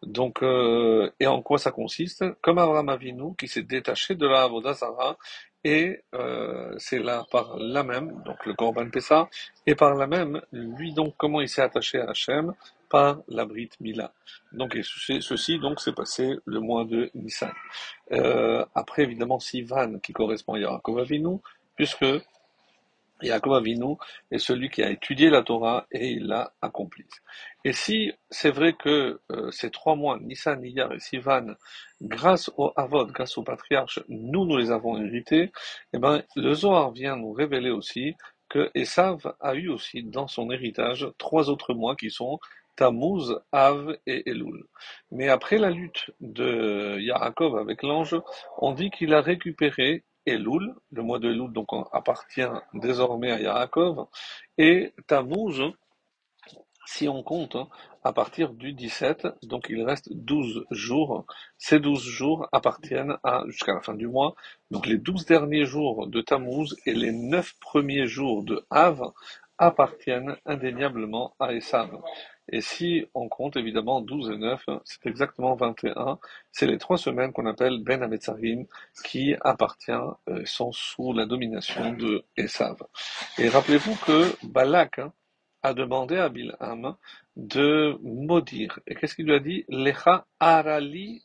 Donc, 0.02 0.42
euh, 0.42 1.12
et 1.20 1.28
en 1.28 1.42
quoi 1.42 1.58
ça 1.58 1.72
consiste? 1.72 2.24
Comme 2.42 2.58
Abraham 2.58 2.90
Avinu 2.90 3.36
qui 3.38 3.48
s'est 3.48 3.64
détaché 3.64 4.16
de 4.16 4.28
la 4.28 4.44
Avodazara 4.44 5.18
et 5.64 6.02
euh, 6.14 6.74
c'est 6.78 7.00
là 7.00 7.26
par 7.32 7.58
là 7.58 7.84
même, 7.84 8.22
donc 8.26 8.46
le 8.46 8.54
Korban 8.54 8.90
Pessah, 8.90 9.30
et 9.66 9.76
par 9.76 9.96
là 9.96 10.08
même, 10.08 10.42
lui 10.52 10.94
donc 10.94 11.16
comment 11.18 11.40
il 11.40 11.48
s'est 11.48 11.62
attaché 11.62 12.00
à 12.00 12.10
Hachem? 12.10 12.54
Par 12.90 13.24
la 13.28 13.46
Brit 13.46 13.72
Mila. 13.80 14.14
Donc 14.52 14.76
et 14.76 14.84
ceci 14.84 15.58
donc 15.58 15.80
s'est 15.80 15.94
passé 15.94 16.36
le 16.46 16.60
mois 16.60 16.86
de 16.86 17.10
Nissan. 17.16 17.52
après 18.76 19.02
évidemment 19.02 19.40
Sivan 19.40 19.98
qui 19.98 20.14
correspond 20.14 20.54
à 20.54 20.60
Yaakov 20.60 21.00
Avinu, 21.00 21.40
puisque 21.76 22.06
Yaakov 23.24 23.56
Avinu 23.56 23.96
est 24.32 24.38
celui 24.38 24.70
qui 24.70 24.84
a 24.84 24.90
étudié 24.90 25.30
la 25.30 25.44
Torah 25.44 25.88
et 25.92 26.12
il 26.12 26.28
l'a 26.28 26.54
accomplie. 26.62 27.08
Et 27.66 27.74
si 27.74 28.12
c'est 28.30 28.52
vrai 28.52 28.74
que 28.74 29.22
euh, 29.32 29.52
ces 29.52 29.72
trois 29.72 29.96
mois, 29.96 30.20
Nissan, 30.20 30.64
Iyar 30.64 30.94
et 30.94 31.00
Sivan, 31.00 31.56
grâce 32.02 32.52
au 32.58 32.74
Avod, 32.76 33.12
grâce 33.12 33.38
au 33.38 33.44
patriarche, 33.44 34.00
nous, 34.10 34.46
nous 34.46 34.58
les 34.58 34.72
avons 34.72 35.02
hérités, 35.02 35.52
eh 35.94 35.98
ben, 35.98 36.24
le 36.36 36.54
Zohar 36.54 36.92
vient 36.92 37.16
nous 37.16 37.32
révéler 37.32 37.70
aussi 37.70 38.16
que 38.50 38.70
Esav 38.76 39.34
a 39.40 39.56
eu 39.56 39.70
aussi 39.70 40.04
dans 40.04 40.28
son 40.28 40.52
héritage 40.52 41.08
trois 41.18 41.50
autres 41.50 41.74
mois 41.74 41.96
qui 41.96 42.12
sont 42.12 42.40
Tammuz, 42.76 43.40
Av 43.52 43.98
et 44.06 44.30
Elul. 44.30 44.64
Mais 45.12 45.30
après 45.30 45.58
la 45.58 45.70
lutte 45.70 46.12
de 46.20 47.00
Yaakov 47.00 47.58
avec 47.58 47.84
l'ange, 47.84 48.16
on 48.58 48.74
dit 48.74 48.90
qu'il 48.90 49.14
a 49.14 49.22
récupéré 49.22 50.04
Elul, 50.26 50.76
le 50.92 51.04
mois 51.04 51.20
de 51.20 51.30
Elul 51.30 51.52
donc 51.52 51.68
appartient 51.92 52.42
désormais 52.74 53.32
à 53.32 53.40
Yaakov, 53.40 54.08
et 54.58 54.94
Tammuz, 55.08 55.62
si 56.86 57.08
on 57.08 57.24
compte, 57.24 57.58
à 58.04 58.12
partir 58.12 58.54
du 58.54 58.74
17, 58.74 59.28
donc 59.44 59.68
il 59.70 59.82
reste 59.84 60.10
12 60.12 60.66
jours. 60.72 61.26
Ces 61.58 61.80
12 61.80 62.02
jours 62.04 62.48
appartiennent 62.52 63.18
à 63.24 63.44
jusqu'à 63.48 63.74
la 63.74 63.82
fin 63.82 63.94
du 63.94 64.08
mois. 64.08 64.36
Donc 64.72 64.86
les 64.86 64.98
12 64.98 65.26
derniers 65.26 65.66
jours 65.66 66.08
de 66.08 66.22
Tammuz 66.22 66.76
et 66.86 66.94
les 66.94 67.12
9 67.12 67.54
premiers 67.62 68.08
jours 68.08 68.44
de 68.44 68.66
Av 68.70 69.02
appartiennent 69.58 70.36
indéniablement 70.46 71.36
à 71.40 71.54
Esav. 71.54 72.02
Et 72.50 72.62
si 72.62 73.06
on 73.14 73.30
compte 73.30 73.56
évidemment 73.56 74.02
12 74.02 74.32
et 74.32 74.38
9, 74.38 74.66
c'est 74.84 75.06
exactement 75.06 75.56
21. 75.56 76.20
C'est 76.52 76.68
les 76.68 76.78
trois 76.78 76.98
semaines 76.98 77.32
qu'on 77.32 77.46
appelle 77.46 77.82
Ben 77.84 78.04
Ametzarim 78.04 78.66
qui 79.06 79.36
appartient, 79.42 79.92
euh, 79.92 80.46
sont 80.46 80.72
sous 80.72 81.14
la 81.14 81.26
domination 81.26 81.94
de 81.94 82.26
Esav. 82.36 82.78
Et 83.38 83.48
rappelez-vous 83.48 83.96
que 84.06 84.46
Balak 84.46 85.00
hein, 85.00 85.14
a 85.64 85.74
demandé 85.74 86.18
à 86.18 86.30
Bilham 86.30 86.96
de 87.38 87.98
maudire. 88.02 88.80
Et 88.88 88.96
qu'est-ce 88.96 89.16
qu'il 89.16 89.26
lui 89.26 89.34
a 89.34 89.40
dit? 89.40 89.64
Lecha 89.70 90.26
arali 90.40 91.24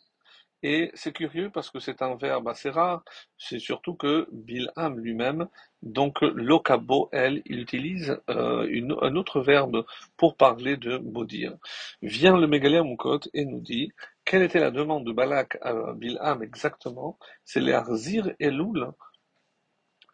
Et 0.63 0.91
c'est 0.95 1.13
curieux 1.13 1.51
parce 1.51 1.71
que 1.71 1.79
c'est 1.79 2.03
un 2.03 2.17
verbe 2.17 2.49
assez 2.49 2.71
rare. 2.71 3.05
C'est 3.37 3.61
surtout 3.61 3.95
que 3.95 4.27
Bilham 4.33 4.99
lui-même, 4.99 5.47
donc 5.83 6.21
l'okabo, 6.23 7.09
elle, 7.13 7.43
il 7.47 7.61
utilise 7.61 8.21
euh, 8.29 8.67
un 9.01 9.15
autre 9.17 9.41
verbe 9.41 9.85
pour 10.17 10.37
parler 10.37 10.77
de 10.77 10.99
maudire. 10.99 11.55
Vient 12.03 12.37
le 12.37 12.49
Mégalé 12.49 12.83
Mukot 12.83 13.21
et 13.35 13.45
nous 13.45 13.61
dit 13.61 13.93
quelle 14.25 14.43
était 14.43 14.61
la 14.61 14.71
demande 14.71 15.07
de 15.07 15.13
Balak 15.13 15.59
à 15.63 15.93
Bilham 15.95 16.43
exactement? 16.43 17.19
C'est 17.45 17.61
les 17.61 17.73
Arzir 17.73 18.31
Elul, 18.41 18.89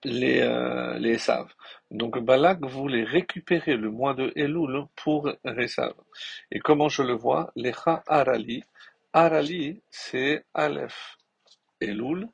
les, 0.04 0.40
euh, 0.40 0.98
les 0.98 1.14
Esav. 1.14 1.52
Donc 1.90 2.18
Balak 2.18 2.60
voulait 2.64 3.04
récupérer 3.04 3.76
le 3.76 3.90
mois 3.90 4.14
de 4.14 4.30
Elul 4.36 4.84
pour 4.94 5.30
Esav. 5.44 5.94
Et 6.52 6.60
comment 6.60 6.88
je 6.88 7.02
le 7.02 7.14
vois? 7.14 7.50
Lecha 7.56 8.02
Arali. 8.06 8.62
Arali, 9.16 9.80
c'est 9.90 10.44
Aleph 10.54 11.16
Elul, 11.80 12.28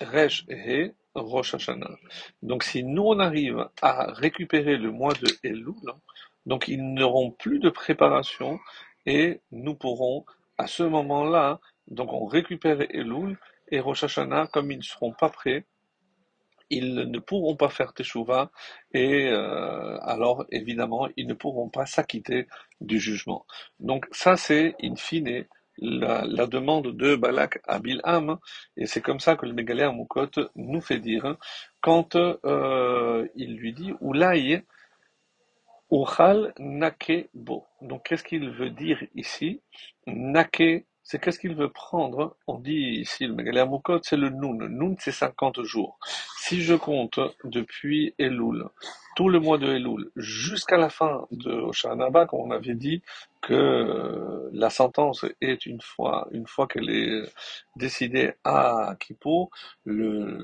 Resh 0.00 0.46
He, 0.48 0.92
Rosh 1.14 1.52
Hashanah. 1.54 1.96
Donc 2.40 2.64
si 2.64 2.82
nous 2.82 3.02
on 3.02 3.18
arrive 3.18 3.68
à 3.82 4.10
récupérer 4.12 4.78
le 4.78 4.90
mois 4.90 5.12
de 5.12 5.28
Elul, 5.44 5.74
donc 6.46 6.66
ils 6.66 6.82
n'auront 6.94 7.30
plus 7.32 7.58
de 7.58 7.68
préparation 7.68 8.58
et 9.04 9.42
nous 9.52 9.74
pourrons 9.74 10.24
à 10.56 10.66
ce 10.66 10.82
moment-là, 10.82 11.60
donc 11.88 12.10
on 12.14 12.24
récupère 12.24 12.80
Elul 12.88 13.38
et 13.70 13.78
Rosh 13.78 14.04
Hashanah, 14.04 14.46
comme 14.46 14.72
ils 14.72 14.78
ne 14.78 14.82
seront 14.82 15.12
pas 15.12 15.28
prêts, 15.28 15.66
ils 16.70 16.94
ne 16.94 17.18
pourront 17.18 17.56
pas 17.56 17.68
faire 17.68 17.92
Teshuvah 17.92 18.50
et 18.94 19.28
euh, 19.28 19.98
alors 20.00 20.46
évidemment 20.52 21.06
ils 21.18 21.26
ne 21.26 21.34
pourront 21.34 21.68
pas 21.68 21.84
s'acquitter 21.84 22.46
du 22.80 22.98
jugement. 22.98 23.44
Donc 23.78 24.06
ça 24.10 24.38
c'est 24.38 24.74
in 24.82 24.96
fine 24.96 25.44
la, 25.78 26.24
la, 26.26 26.46
demande 26.46 26.96
de 26.96 27.16
Balak 27.16 27.60
à 27.66 27.78
Bilham 27.78 28.38
et 28.76 28.86
c'est 28.86 29.00
comme 29.00 29.20
ça 29.20 29.36
que 29.36 29.46
le 29.46 29.52
Mégalé 29.52 29.88
Moukot 29.88 30.30
nous 30.56 30.80
fait 30.80 30.98
dire 30.98 31.36
quand 31.80 32.16
euh, 32.16 33.26
il 33.34 33.56
lui 33.56 33.72
dit 33.72 33.92
Oulaï 34.00 34.62
Uchal 35.90 36.52
Nake 36.58 37.30
Bo. 37.32 37.64
Donc 37.80 38.04
qu'est-ce 38.04 38.24
qu'il 38.24 38.50
veut 38.50 38.70
dire 38.70 39.02
ici? 39.14 39.62
Nake 40.06 40.84
c'est 41.10 41.18
qu'est-ce 41.18 41.38
qu'il 41.38 41.54
veut 41.54 41.70
prendre? 41.70 42.36
On 42.46 42.58
dit 42.58 43.00
ici, 43.00 43.26
le 43.26 43.32
Megalé 43.32 43.64
Moukot, 43.64 44.00
c'est 44.02 44.18
le 44.18 44.28
Noun. 44.28 44.66
Noun, 44.68 44.94
c'est 45.00 45.10
50 45.10 45.62
jours. 45.62 45.98
Si 46.36 46.60
je 46.60 46.74
compte 46.74 47.18
depuis 47.44 48.14
Elul, 48.18 48.66
tout 49.16 49.30
le 49.30 49.40
mois 49.40 49.56
de 49.56 49.72
Elul, 49.72 50.10
jusqu'à 50.16 50.76
la 50.76 50.90
fin 50.90 51.26
de 51.30 51.50
Oshanaba, 51.50 52.26
on 52.32 52.50
avait 52.50 52.74
dit 52.74 53.00
que 53.40 54.50
la 54.52 54.68
sentence 54.68 55.24
est 55.40 55.64
une 55.64 55.80
fois, 55.80 56.28
une 56.32 56.46
fois 56.46 56.66
qu'elle 56.66 56.90
est 56.90 57.22
décidée 57.74 58.34
à 58.44 58.94
Kippour, 59.00 59.48
le, 59.86 60.36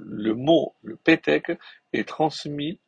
le 0.00 0.34
mot, 0.34 0.74
le 0.82 0.96
pétek, 0.96 1.52
est 1.92 2.08
transmis 2.08 2.80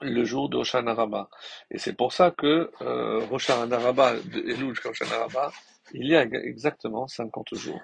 le 0.00 0.24
jour 0.24 0.48
de 0.48 0.58
Rabbah. 0.58 1.28
Et 1.70 1.78
c'est 1.78 1.94
pour 1.94 2.12
ça 2.12 2.30
que 2.30 2.70
euh, 2.82 3.24
Rosh 3.30 3.48
Rabbah, 3.50 4.14
de 4.14 4.40
Elul 4.50 4.74
jusqu'à 4.74 4.90
il 5.94 6.08
y 6.08 6.16
a 6.16 6.22
exactement 6.22 7.08
50 7.08 7.54
jours. 7.54 7.80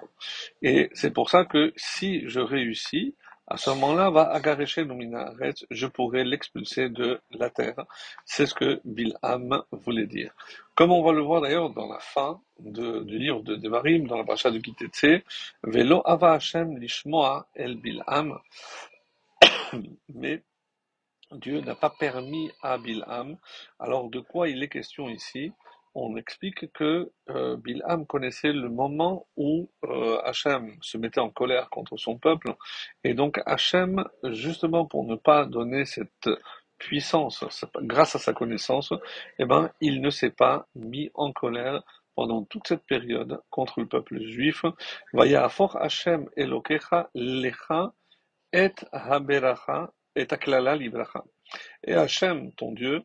Et 0.61 0.89
c'est 0.93 1.11
pour 1.11 1.29
ça 1.29 1.45
que 1.45 1.73
si 1.75 2.27
je 2.27 2.39
réussis, 2.39 3.15
à 3.47 3.57
ce 3.57 3.69
moment-là, 3.71 4.09
va 4.09 4.31
agarecher 4.31 4.85
Nominaret, 4.85 5.53
je 5.69 5.85
pourrais 5.85 6.23
l'expulser 6.23 6.89
de 6.89 7.21
la 7.31 7.51
terre. 7.51 7.85
C'est 8.25 8.47
ce 8.47 8.55
que 8.55 8.81
Bilham 8.85 9.61
voulait 9.71 10.07
dire. 10.07 10.33
Comme 10.73 10.91
on 10.91 11.03
va 11.03 11.11
le 11.11 11.21
voir 11.21 11.41
d'ailleurs 11.41 11.69
dans 11.69 11.87
la 11.87 11.99
fin 11.99 12.41
de, 12.59 13.03
du 13.03 13.19
livre 13.19 13.43
de 13.43 13.55
Devarim, 13.55 14.07
dans 14.07 14.17
la 14.17 14.23
paracha 14.23 14.49
de 14.49 14.57
Kitetse, 14.57 15.23
Velo 15.63 16.01
ava 16.05 16.33
Hashem 16.33 16.77
lishmoa 16.79 17.47
el 17.55 17.75
Bilham, 17.75 18.39
mais 20.09 20.41
Dieu 21.31 21.61
n'a 21.61 21.75
pas 21.75 21.89
permis 21.89 22.51
à 22.61 22.77
Bilham. 22.77 23.37
Alors 23.79 24.09
de 24.09 24.19
quoi 24.19 24.49
il 24.49 24.63
est 24.63 24.69
question 24.69 25.09
ici? 25.09 25.51
On 25.97 26.17
explique 26.17 26.71
que 26.73 27.11
euh, 27.29 27.55
Bilham 27.55 28.05
connaissait 28.05 28.51
le 28.51 28.69
moment 28.69 29.27
où 29.37 29.69
euh, 29.85 30.19
Hachem 30.25 30.75
se 30.81 30.97
mettait 30.97 31.21
en 31.21 31.29
colère 31.29 31.69
contre 31.69 31.95
son 31.95 32.17
peuple, 32.17 32.53
et 33.05 33.13
donc 33.13 33.41
Hachem, 33.45 34.03
justement 34.23 34.85
pour 34.85 35.05
ne 35.05 35.15
pas 35.15 35.45
donner 35.45 35.85
cette 35.85 36.29
puissance, 36.77 37.45
grâce 37.77 38.15
à 38.15 38.19
sa 38.19 38.33
connaissance, 38.33 38.93
eh 39.39 39.45
ben, 39.45 39.71
il 39.79 40.01
ne 40.01 40.09
s'est 40.09 40.31
pas 40.31 40.67
mis 40.75 41.09
en 41.13 41.31
colère 41.31 41.81
pendant 42.13 42.43
toute 42.43 42.67
cette 42.67 42.85
période 42.85 43.41
contre 43.49 43.79
le 43.79 43.87
peuple 43.87 44.21
juif. 44.21 44.65
Vaya 45.13 45.47
fort 45.47 45.77
Hachem 45.77 46.29
Elokecha 46.35 47.09
lecha 47.13 47.93
et 48.51 48.73
haberacha 48.91 49.93
et 50.15 50.31
aklala 50.31 50.75
libracha. 50.75 51.23
Et 51.83 51.93
Hachem, 51.93 52.51
ton 52.53 52.71
Dieu, 52.71 53.03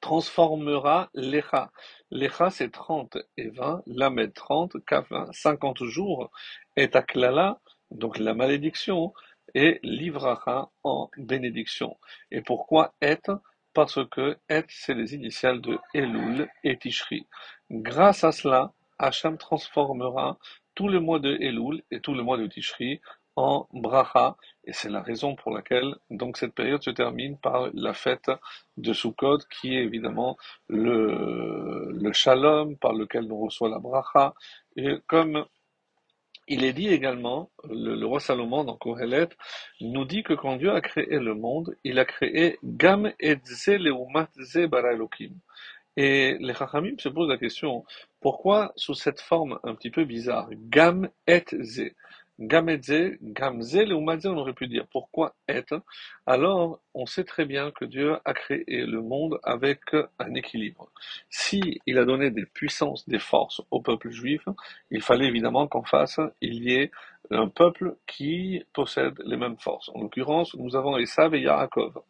transformera 0.00 1.10
l'Echa. 1.14 1.70
L'Echa, 2.10 2.50
c'est 2.50 2.70
30 2.70 3.18
et 3.36 3.50
20, 3.50 3.82
Lamed 3.86 4.32
30, 4.32 4.84
Kaf 4.86 5.12
50 5.32 5.84
jours, 5.84 6.30
et 6.76 6.88
aklala, 6.94 7.60
donc 7.90 8.18
la 8.18 8.34
malédiction, 8.34 9.12
et 9.54 9.80
livracha 9.82 10.68
en 10.82 11.10
bénédiction. 11.16 11.96
Et 12.30 12.42
pourquoi 12.42 12.94
et? 13.00 13.16
Parce 13.74 13.98
que 14.10 14.36
et, 14.48 14.64
c'est 14.68 14.94
les 14.94 15.14
initiales 15.14 15.60
de 15.60 15.78
Elul 15.94 16.48
et 16.64 16.76
Tishri. 16.78 17.26
Grâce 17.70 18.24
à 18.24 18.32
cela, 18.32 18.72
Hachem 18.98 19.38
transformera 19.38 20.38
tout 20.74 20.88
le 20.88 21.00
mois 21.00 21.20
de 21.20 21.36
Elul 21.40 21.82
et 21.90 22.00
tout 22.00 22.14
le 22.14 22.22
mois 22.22 22.38
de 22.38 22.46
Tishri 22.46 23.00
en 23.38 23.68
bracha, 23.72 24.36
et 24.64 24.72
c'est 24.72 24.90
la 24.90 25.00
raison 25.00 25.36
pour 25.36 25.52
laquelle 25.52 25.94
donc 26.10 26.36
cette 26.36 26.54
période 26.54 26.82
se 26.82 26.90
termine 26.90 27.38
par 27.38 27.68
la 27.72 27.94
fête 27.94 28.32
de 28.76 28.92
Sukkot, 28.92 29.38
qui 29.48 29.76
est 29.76 29.84
évidemment 29.84 30.36
le, 30.68 31.92
le 31.92 32.12
shalom 32.12 32.76
par 32.76 32.94
lequel 32.94 33.26
nous 33.28 33.38
reçoit 33.38 33.68
la 33.68 33.78
bracha, 33.78 34.34
et 34.76 34.96
comme 35.06 35.44
il 36.48 36.64
est 36.64 36.72
dit 36.72 36.88
également, 36.88 37.50
le, 37.68 38.04
roi 38.04 38.18
Salomon 38.18 38.64
dans 38.64 38.76
Kohelet 38.76 39.28
nous 39.80 40.04
dit 40.04 40.22
que 40.22 40.32
quand 40.32 40.56
Dieu 40.56 40.72
a 40.72 40.80
créé 40.80 41.18
le 41.18 41.34
monde, 41.34 41.76
il 41.84 41.98
a 41.98 42.04
créé 42.04 42.58
Gam 42.64 43.12
et 43.20 43.36
Ze 43.44 44.66
bara 44.66 44.94
Elohim. 44.94 45.34
Et 45.96 46.36
les 46.40 46.54
Chachamim 46.54 46.96
se 46.98 47.08
posent 47.08 47.28
la 47.28 47.38
question, 47.38 47.84
pourquoi 48.20 48.72
sous 48.76 48.94
cette 48.94 49.20
forme 49.20 49.60
un 49.62 49.74
petit 49.74 49.90
peu 49.90 50.04
bizarre, 50.04 50.48
Gam 50.70 51.08
et 51.26 51.44
Ze? 51.60 51.92
Gamedze, 52.40 53.18
Gamze, 53.20 53.76
on 54.26 54.36
aurait 54.36 54.52
pu 54.52 54.68
dire 54.68 54.86
pourquoi 54.92 55.34
être. 55.48 55.82
Alors, 56.24 56.80
on 56.94 57.04
sait 57.04 57.24
très 57.24 57.44
bien 57.44 57.72
que 57.72 57.84
Dieu 57.84 58.16
a 58.24 58.32
créé 58.32 58.64
le 58.86 59.02
monde 59.02 59.40
avec 59.42 59.80
un 60.20 60.34
équilibre. 60.34 60.88
Si 61.30 61.80
il 61.86 61.98
a 61.98 62.04
donné 62.04 62.30
des 62.30 62.46
puissances, 62.46 63.08
des 63.08 63.18
forces 63.18 63.60
au 63.72 63.80
peuple 63.80 64.10
juif, 64.10 64.42
il 64.90 65.02
fallait 65.02 65.26
évidemment 65.26 65.66
qu'en 65.66 65.82
face, 65.82 66.20
il 66.40 66.62
y 66.62 66.74
ait 66.74 66.90
un 67.30 67.48
peuple 67.48 67.96
qui 68.06 68.62
possède 68.72 69.14
les 69.24 69.36
mêmes 69.36 69.58
forces. 69.58 69.90
En 69.94 70.02
l'occurrence, 70.02 70.54
nous 70.54 70.76
avons 70.76 70.96
Esav 70.96 71.34
et 71.34 71.40
Yaakov. 71.40 72.00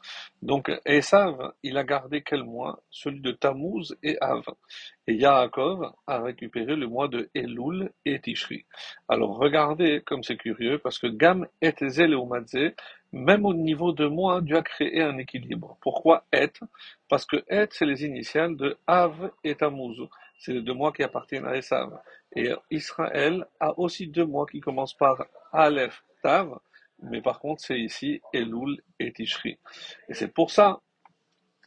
Donc, 0.42 0.70
Esav, 0.86 1.52
il 1.62 1.76
a 1.76 1.84
gardé 1.84 2.22
quel 2.22 2.44
mois? 2.44 2.80
Celui 2.90 3.20
de 3.20 3.32
Tammuz 3.32 3.96
et 4.02 4.16
Av. 4.20 4.44
Et 5.06 5.14
Yaakov 5.14 5.92
a 6.06 6.20
récupéré 6.20 6.76
le 6.76 6.86
mois 6.86 7.08
de 7.08 7.28
Elul 7.34 7.90
et 8.04 8.20
Tishri. 8.20 8.64
Alors, 9.08 9.36
regardez 9.38 10.02
comme 10.06 10.22
c'est 10.22 10.36
curieux, 10.36 10.78
parce 10.78 10.98
que 10.98 11.06
Gam 11.06 11.46
et 11.60 11.74
Zel 11.88 12.14
même 13.12 13.46
au 13.46 13.54
niveau 13.54 13.92
de 13.92 14.06
mois, 14.06 14.42
Dieu 14.42 14.56
a 14.56 14.62
créé 14.62 15.02
un 15.02 15.16
équilibre. 15.16 15.78
Pourquoi 15.80 16.24
Et? 16.32 16.50
Parce 17.08 17.24
que 17.24 17.36
Et, 17.48 17.66
c'est 17.70 17.86
les 17.86 18.04
initiales 18.04 18.56
de 18.56 18.76
Av 18.86 19.30
et 19.44 19.54
Tammuz. 19.54 19.96
C'est 20.38 20.52
les 20.52 20.62
deux 20.62 20.74
mois 20.74 20.92
qui 20.92 21.02
appartiennent 21.02 21.46
à 21.46 21.56
Esav. 21.56 21.98
Et 22.34 22.50
Israël 22.70 23.46
a 23.60 23.78
aussi 23.78 24.06
deux 24.06 24.24
mois 24.24 24.46
qui 24.46 24.60
commencent 24.60 24.96
par 24.96 25.26
Aleph, 25.52 26.04
Tav, 26.22 26.58
mais 27.02 27.20
par 27.20 27.40
contre 27.40 27.62
c'est 27.62 27.78
ici 27.78 28.20
Elul 28.32 28.80
et 28.98 29.12
Tishri. 29.12 29.58
Et 30.08 30.14
c'est 30.14 30.32
pour 30.32 30.50
ça, 30.50 30.80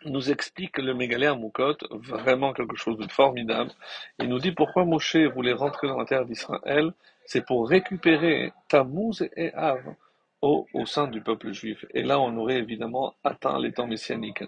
nous 0.06 0.32
explique 0.32 0.78
le 0.78 0.94
Mégalé 0.94 1.32
Moukot, 1.36 1.78
vraiment 1.92 2.54
quelque 2.54 2.76
chose 2.76 2.98
de 2.98 3.08
formidable. 3.12 3.72
Il 4.20 4.30
nous 4.30 4.40
dit 4.40 4.52
pourquoi 4.52 4.86
Moshe 4.86 5.18
voulait 5.18 5.54
rentrer 5.54 5.88
dans 5.88 5.98
la 5.98 6.06
terre 6.06 6.26
d'Israël, 6.26 6.92
c'est 7.26 7.46
pour 7.46 7.70
récupérer 7.70 8.52
Tammuz 8.68 9.22
et 9.36 9.54
Av 9.54 9.96
au, 10.42 10.68
au 10.74 10.86
sein 10.86 11.08
du 11.08 11.22
peuple 11.22 11.52
juif. 11.52 11.86
Et 11.94 12.02
là, 12.02 12.20
on 12.20 12.36
aurait 12.38 12.58
évidemment 12.58 13.14
atteint 13.24 13.60
les 13.60 13.72
temps 13.72 13.88
messianiques. 13.88 14.44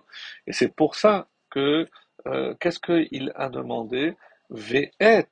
Et 0.47 0.53
c'est 0.53 0.75
pour 0.75 0.95
ça 0.95 1.27
que, 1.49 1.87
euh, 2.27 2.53
qu'est-ce 2.59 2.79
qu'il 2.79 3.31
a 3.35 3.49
demandé? 3.49 4.15
Ve'et 4.49 5.29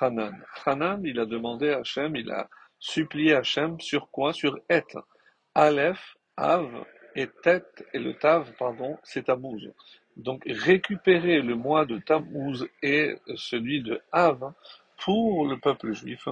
Hanan. 0.00 0.34
Hanan, 0.64 1.02
il 1.04 1.18
a 1.20 1.26
demandé 1.26 1.70
à 1.70 1.78
Hachem, 1.78 2.16
il 2.16 2.30
a 2.30 2.48
supplié 2.78 3.34
Hachem 3.34 3.80
sur 3.80 4.10
quoi? 4.10 4.32
Sur 4.32 4.58
Et. 4.68 4.82
Aleph, 5.54 6.16
Av 6.36 6.84
et 7.14 7.28
Tet, 7.42 7.64
et 7.92 7.98
le 7.98 8.14
Tav, 8.14 8.52
pardon, 8.58 8.98
c'est 9.04 9.24
Tammuz. 9.24 9.72
Donc 10.16 10.42
récupérer 10.46 11.40
le 11.40 11.54
mois 11.54 11.86
de 11.86 11.98
Tammuz 11.98 12.66
et 12.82 13.14
celui 13.36 13.82
de 13.82 14.00
Av 14.10 14.52
pour 14.98 15.46
le 15.46 15.58
peuple 15.58 15.92
juif. 15.92 16.26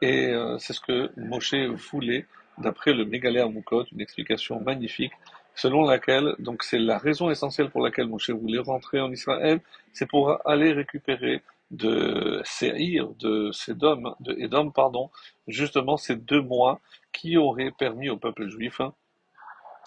Et 0.00 0.28
euh, 0.28 0.58
c'est 0.58 0.72
ce 0.74 0.80
que 0.80 1.10
Moshe 1.16 1.54
voulait, 1.90 2.26
d'après 2.58 2.92
le 2.92 3.04
Mégalé 3.04 3.40
Amoukot, 3.40 3.84
une 3.92 4.00
explication 4.00 4.60
magnifique, 4.60 5.12
selon 5.58 5.82
laquelle, 5.82 6.36
donc 6.38 6.62
c'est 6.62 6.78
la 6.78 6.98
raison 6.98 7.30
essentielle 7.30 7.68
pour 7.70 7.80
laquelle 7.80 8.06
Moshe 8.06 8.30
voulait 8.30 8.60
rentrer 8.60 9.00
en 9.00 9.10
Israël, 9.10 9.60
c'est 9.92 10.06
pour 10.06 10.38
aller 10.46 10.72
récupérer 10.72 11.42
de 11.72 12.40
Seir, 12.44 13.08
de 13.18 13.50
Sedom, 13.52 14.14
de 14.20 14.34
Edom, 14.38 14.70
pardon, 14.70 15.10
justement 15.48 15.96
ces 15.96 16.14
deux 16.14 16.40
mois 16.40 16.80
qui 17.12 17.36
auraient 17.36 17.72
permis 17.72 18.08
au 18.08 18.16
peuple 18.16 18.46
juif 18.48 18.80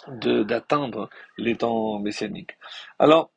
d'atteindre 0.07 1.09
les 1.37 1.55
temps 1.55 1.99
messianiques. 1.99 2.57
Alors, 2.99 3.29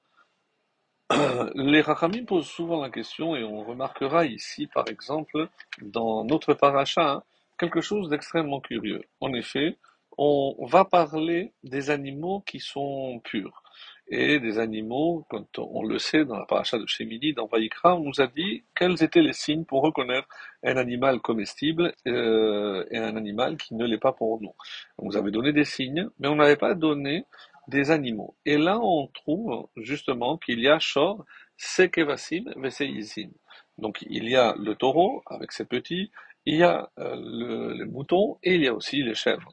les 1.54 1.82
Rachamim 1.82 2.24
posent 2.24 2.48
souvent 2.48 2.82
la 2.82 2.90
question, 2.90 3.36
et 3.36 3.44
on 3.44 3.62
remarquera 3.62 4.26
ici, 4.26 4.66
par 4.66 4.88
exemple, 4.88 5.48
dans 5.82 6.24
notre 6.24 6.54
paracha, 6.54 7.12
hein, 7.12 7.22
quelque 7.58 7.80
chose 7.80 8.08
d'extrêmement 8.08 8.60
curieux. 8.60 9.02
En 9.20 9.32
effet, 9.34 9.76
on 10.18 10.66
va 10.66 10.84
parler 10.84 11.52
des 11.62 11.90
animaux 11.90 12.42
qui 12.46 12.60
sont 12.60 13.20
purs. 13.24 13.62
Et 14.08 14.38
des 14.38 14.58
animaux, 14.58 15.26
quand 15.30 15.58
on 15.58 15.82
le 15.82 15.98
sait 15.98 16.26
dans 16.26 16.38
la 16.38 16.44
paracha 16.44 16.78
de 16.78 16.86
Shemini, 16.86 17.32
dans 17.32 17.46
Vaïkra, 17.46 17.96
on 17.96 18.00
nous 18.00 18.20
a 18.20 18.26
dit 18.26 18.62
quels 18.76 19.02
étaient 19.02 19.22
les 19.22 19.32
signes 19.32 19.64
pour 19.64 19.82
reconnaître 19.82 20.28
un 20.62 20.76
animal 20.76 21.20
comestible 21.20 21.94
euh, 22.06 22.84
et 22.90 22.98
un 22.98 23.16
animal 23.16 23.56
qui 23.56 23.74
ne 23.74 23.86
l'est 23.86 23.98
pas 23.98 24.12
pour 24.12 24.42
nous. 24.42 24.52
On 24.98 25.06
nous 25.06 25.16
avait 25.16 25.30
donné 25.30 25.54
des 25.54 25.64
signes, 25.64 26.10
mais 26.18 26.28
on 26.28 26.36
n'avait 26.36 26.56
pas 26.56 26.74
donné 26.74 27.24
des 27.68 27.90
animaux. 27.90 28.36
Et 28.44 28.58
là, 28.58 28.78
on 28.78 29.06
trouve 29.06 29.68
justement 29.78 30.36
qu'il 30.36 30.60
y 30.60 30.68
a 30.68 30.78
Shor, 30.78 31.24
Sekevasim, 31.56 32.52
Veseizim. 32.56 33.30
Donc 33.78 34.04
il 34.08 34.28
y 34.28 34.36
a 34.36 34.54
le 34.58 34.74
taureau 34.74 35.22
avec 35.26 35.50
ses 35.50 35.64
petits, 35.64 36.10
il 36.44 36.56
y 36.56 36.62
a 36.62 36.90
euh, 36.98 37.16
le, 37.16 37.72
les 37.72 37.84
moutons 37.86 38.38
et 38.42 38.54
il 38.54 38.62
y 38.62 38.68
a 38.68 38.74
aussi 38.74 39.02
les 39.02 39.14
chèvres. 39.14 39.50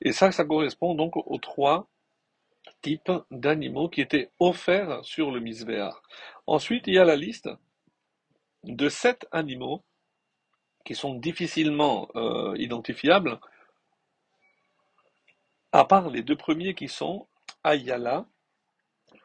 Et 0.00 0.12
ça, 0.12 0.30
ça 0.32 0.44
correspond 0.44 0.94
donc 0.94 1.16
aux 1.16 1.38
trois 1.38 1.88
types 2.82 3.12
d'animaux 3.30 3.88
qui 3.88 4.00
étaient 4.00 4.30
offerts 4.38 5.04
sur 5.04 5.30
le 5.30 5.40
misbéar. 5.40 6.02
Ensuite, 6.46 6.86
il 6.86 6.94
y 6.94 6.98
a 6.98 7.04
la 7.04 7.16
liste 7.16 7.48
de 8.64 8.88
sept 8.88 9.26
animaux 9.32 9.82
qui 10.84 10.94
sont 10.94 11.14
difficilement 11.14 12.08
euh, 12.14 12.54
identifiables, 12.58 13.38
à 15.72 15.84
part 15.84 16.08
les 16.08 16.22
deux 16.22 16.36
premiers 16.36 16.74
qui 16.74 16.88
sont 16.88 17.26
Ayala 17.62 18.26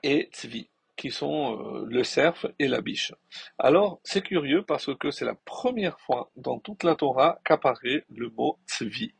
et 0.04 0.30
Tzvi, 0.34 0.70
qui 0.98 1.10
sont 1.10 1.58
euh, 1.58 1.86
le 1.88 2.04
cerf 2.04 2.48
et 2.60 2.68
la 2.68 2.82
biche. 2.82 3.14
Alors, 3.58 4.02
c'est 4.04 4.24
curieux 4.24 4.64
parce 4.64 4.94
que 4.98 5.12
c'est 5.12 5.26
la 5.26 5.36
première 5.36 6.00
fois 6.02 6.32
dans 6.36 6.60
toute 6.60 6.84
la 6.84 6.96
Torah 6.96 7.40
qu'apparaît 7.46 8.04
le 8.10 8.30
mot 8.30 8.60
Tzvi. 8.68 9.14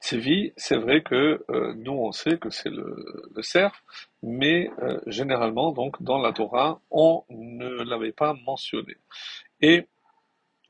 C'est 0.00 0.76
vrai 0.76 1.02
que 1.02 1.44
euh, 1.48 1.74
nous 1.76 1.92
on 1.92 2.12
sait 2.12 2.38
que 2.38 2.50
c'est 2.50 2.70
le, 2.70 3.42
cerf, 3.42 3.84
mais 4.22 4.70
euh, 4.80 5.00
généralement 5.06 5.72
donc 5.72 6.02
dans 6.02 6.18
la 6.18 6.32
Torah 6.32 6.80
on 6.90 7.24
ne 7.30 7.82
l'avait 7.82 8.12
pas 8.12 8.34
mentionné. 8.46 8.96
Et 9.60 9.86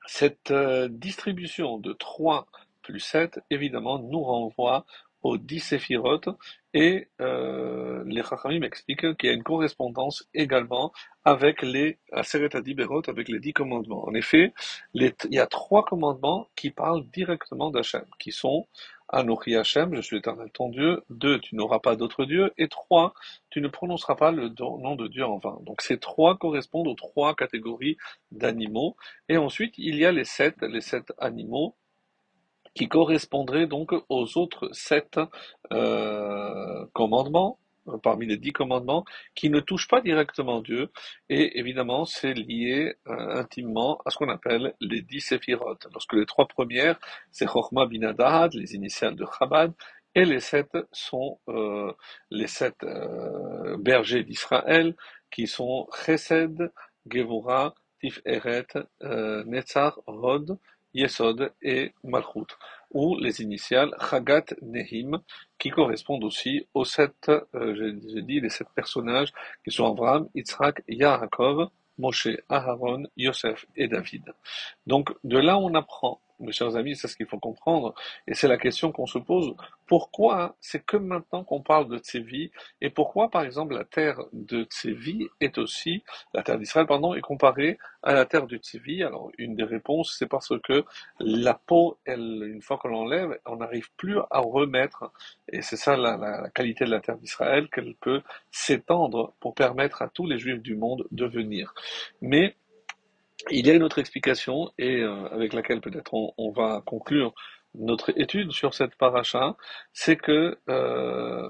cette 0.07 0.53
distribution 0.91 1.79
de 1.79 1.93
3 1.93 2.47
plus 2.83 3.01
7 3.01 3.41
évidemment 3.51 3.99
nous 3.99 4.23
renvoie 4.23 4.85
aux 5.23 5.39
dix 5.39 5.61
séphirotes 5.61 6.29
et 6.75 7.09
euh, 7.21 8.03
les 8.07 8.23
Chachamim 8.23 8.63
expliquent 8.63 9.17
qu'il 9.17 9.29
y 9.29 9.33
a 9.33 9.35
une 9.35 9.43
correspondance 9.43 10.29
également 10.35 10.93
avec 11.25 11.63
les 11.63 11.99
Aseret 12.13 12.57
Adiberot, 12.57 13.03
avec 13.09 13.29
les 13.29 13.39
dix 13.39 13.53
commandements. 13.53 14.05
En 14.07 14.15
effet, 14.15 14.53
il 14.95 15.13
y 15.31 15.39
a 15.39 15.47
trois 15.47 15.85
commandements 15.85 16.49
qui 16.57 16.71
parlent 16.71 17.05
directement 17.13 17.71
d'Hachem, 17.71 18.05
qui 18.19 18.33
sont 18.33 18.67
Anochi 19.13 19.55
Hachem, 19.57 19.95
je 19.95 20.01
suis 20.01 20.17
l'éternel 20.17 20.51
ton 20.53 20.71
Dieu, 20.71 21.03
deux, 21.11 21.39
tu 21.39 21.55
n'auras 21.55 21.81
pas 21.81 21.97
d'autre 21.97 22.25
Dieu, 22.25 22.51
et 22.57 22.69
trois, 22.69 23.13
tu 23.51 23.61
ne 23.61 23.69
prononceras 23.69 24.15
pas 24.15 24.33
le 24.33 24.49
nom 24.59 24.97
de 24.97 25.07
Dieu 25.07 25.25
en 25.25 25.37
vain. 25.39 25.59
Donc 25.63 25.83
ces 25.83 25.99
trois 25.99 26.39
correspondent 26.39 26.89
aux 26.89 26.95
trois 26.95 27.35
catégories 27.35 27.99
d'animaux. 28.31 28.97
Et 29.29 29.37
ensuite, 29.37 29.75
il 29.77 29.97
y 29.97 30.07
a 30.07 30.13
les 30.13 30.25
sept, 30.25 30.63
les 30.63 30.81
sept 30.81 31.13
animaux 31.19 31.77
qui 32.75 32.89
correspondrait 32.89 33.67
donc 33.67 33.93
aux 34.09 34.39
autres 34.39 34.71
sept 34.73 35.19
euh, 35.73 36.87
commandements, 36.93 37.59
euh, 37.89 37.99
parmi 37.99 38.27
les 38.27 38.37
dix 38.37 38.53
commandements, 38.53 39.05
qui 39.35 39.51
ne 39.51 39.61
touchent 39.61 39.89
pas 39.89 40.01
directement 40.01 40.61
Dieu, 40.61 40.91
et 41.29 41.59
évidemment 41.59 42.05
c'est 42.05 42.35
lié 42.35 42.95
euh, 43.09 43.41
intimement 43.41 44.01
à 44.07 44.11
ce 44.11 44.19
qu'on 44.19 44.29
appelle 44.29 44.75
les 44.81 45.03
dix 45.03 45.21
séphirotes. 45.21 45.87
Lorsque 45.93 46.15
les 46.15 46.27
trois 46.27 46.47
premières, 46.47 46.99
c'est 47.31 47.49
Chochma 47.49 47.87
Binadad, 47.87 48.55
les 48.55 48.75
initiales 48.75 49.17
de 49.17 49.27
Chabad, 49.39 49.73
et 50.15 50.25
les 50.25 50.41
sept 50.41 50.77
sont 50.93 51.39
euh, 51.49 51.93
les 52.31 52.47
sept 52.47 52.77
euh, 52.85 53.77
bergers 53.79 54.25
d'Israël, 54.25 54.95
qui 55.31 55.47
sont 55.47 55.89
Chesed, 56.05 56.71
Gevura, 57.11 57.75
Tiferet, 58.01 58.67
euh, 59.03 59.43
Netzar, 59.45 60.01
Rod, 60.07 60.59
Yesod 60.95 61.53
et 61.63 61.93
Malchut, 62.05 62.47
ou 62.91 63.17
les 63.17 63.41
initiales 63.41 63.95
Chagat 64.11 64.47
Nehim, 64.63 65.21
qui 65.59 65.71
correspondent 65.71 66.25
aussi 66.25 66.67
aux 66.75 66.85
sept, 66.85 67.29
euh, 67.29 67.75
j'ai 67.75 68.23
dit, 68.23 68.41
les 68.41 68.51
sept 68.51 68.69
personnages 68.75 69.33
qui 69.65 69.71
sont 69.71 69.91
Abraham, 69.91 70.29
Yitzhak, 70.35 70.83
Yaakov, 70.89 71.71
Moshe, 71.99 72.29
Aharon, 72.49 73.05
Yosef 73.17 73.67
et 73.77 73.89
David. 73.89 74.33
Donc 74.87 75.15
de 75.25 75.39
là 75.39 75.59
on 75.59 75.75
apprend 75.75 76.21
mes 76.43 76.53
chers 76.53 76.77
amis, 76.77 76.97
c'est 76.97 77.09
ce 77.09 77.17
qu'il 77.17 77.27
faut 77.27 77.39
comprendre, 77.39 77.95
et 78.27 78.35
c'est 78.35 78.49
la 78.49 78.59
question 78.59 78.93
qu'on 78.93 79.07
se 79.07 79.19
pose. 79.19 79.55
Pourquoi 79.87 80.57
c'est 80.61 80.85
que 80.85 80.97
maintenant 80.97 81.45
qu'on 81.45 81.61
parle 81.63 81.89
de 81.89 81.99
Tsevi, 81.99 82.51
et 82.81 82.91
pourquoi, 82.91 83.31
par 83.31 83.43
exemple, 83.43 83.75
la 83.75 83.85
terre 83.85 84.21
de 84.33 84.65
Tsevi 84.65 85.29
est 85.41 85.59
aussi, 85.59 86.03
la 86.35 86.43
terre 86.43 86.59
d'Israël, 86.59 86.87
pardon, 86.87 87.15
est 87.15 87.21
comparée 87.21 87.79
à 88.03 88.15
la 88.15 88.25
terre 88.25 88.47
de 88.47 88.57
Tsevi? 88.57 89.03
Alors, 89.03 89.31
une 89.39 89.55
des 89.55 89.65
réponses, 89.65 90.17
c'est 90.19 90.27
parce 90.27 90.53
que 90.63 90.85
la 91.21 91.55
peau, 91.55 91.99
elle, 92.05 92.43
une 92.47 92.63
fois 92.63 92.79
qu'on 92.79 92.89
l'enlève, 92.89 93.39
on 93.47 93.57
n'arrive 93.57 93.91
plus 93.97 94.19
à 94.31 94.41
remettre, 94.41 95.13
et 95.53 95.63
c'est 95.63 95.77
ça 95.77 95.97
la, 95.97 96.17
la, 96.17 96.51
qualité 96.51 96.85
de 96.85 96.91
la 96.91 97.01
terre 97.01 97.19
d'Israël, 97.19 97.69
qu'elle 97.69 97.95
peut 97.95 98.23
s'étendre 98.51 99.35
pour 99.41 99.55
permettre 99.55 100.03
à 100.03 100.09
tous 100.09 100.27
les 100.27 100.39
juifs 100.39 100.63
du 100.63 100.75
monde 100.75 101.07
de 101.11 101.27
venir. 101.27 101.75
Mais, 102.21 102.57
il 103.51 103.67
y 103.67 103.71
a 103.71 103.75
une 103.75 103.83
autre 103.83 103.99
explication, 103.99 104.73
et 104.79 105.01
euh, 105.01 105.27
avec 105.31 105.53
laquelle 105.53 105.81
peut-être 105.81 106.15
on, 106.15 106.33
on, 106.39 106.51
va 106.51 106.83
conclure 106.85 107.35
notre 107.75 108.19
étude 108.19 108.53
sur 108.53 108.75
cette 108.75 108.95
paracha, 108.97 109.57
c'est 109.93 110.17
que 110.17 110.59
euh, 110.69 111.49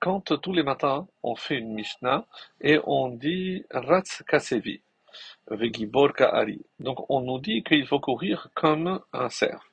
quand 0.00 0.40
tous 0.40 0.52
les 0.52 0.62
matins 0.62 1.06
on 1.22 1.36
fait 1.36 1.56
une 1.56 1.74
Mishnah 1.74 2.26
et 2.60 2.80
on 2.84 3.08
dit 3.08 3.64
Ratz 3.70 4.22
Kasevi, 4.26 4.82
Vegibor 5.50 6.12
Ka'ari. 6.14 6.64
Donc 6.78 7.08
on 7.10 7.20
nous 7.20 7.38
dit 7.38 7.62
qu'il 7.62 7.86
faut 7.86 8.00
courir 8.00 8.48
comme 8.54 9.00
un 9.12 9.28
cerf. 9.28 9.70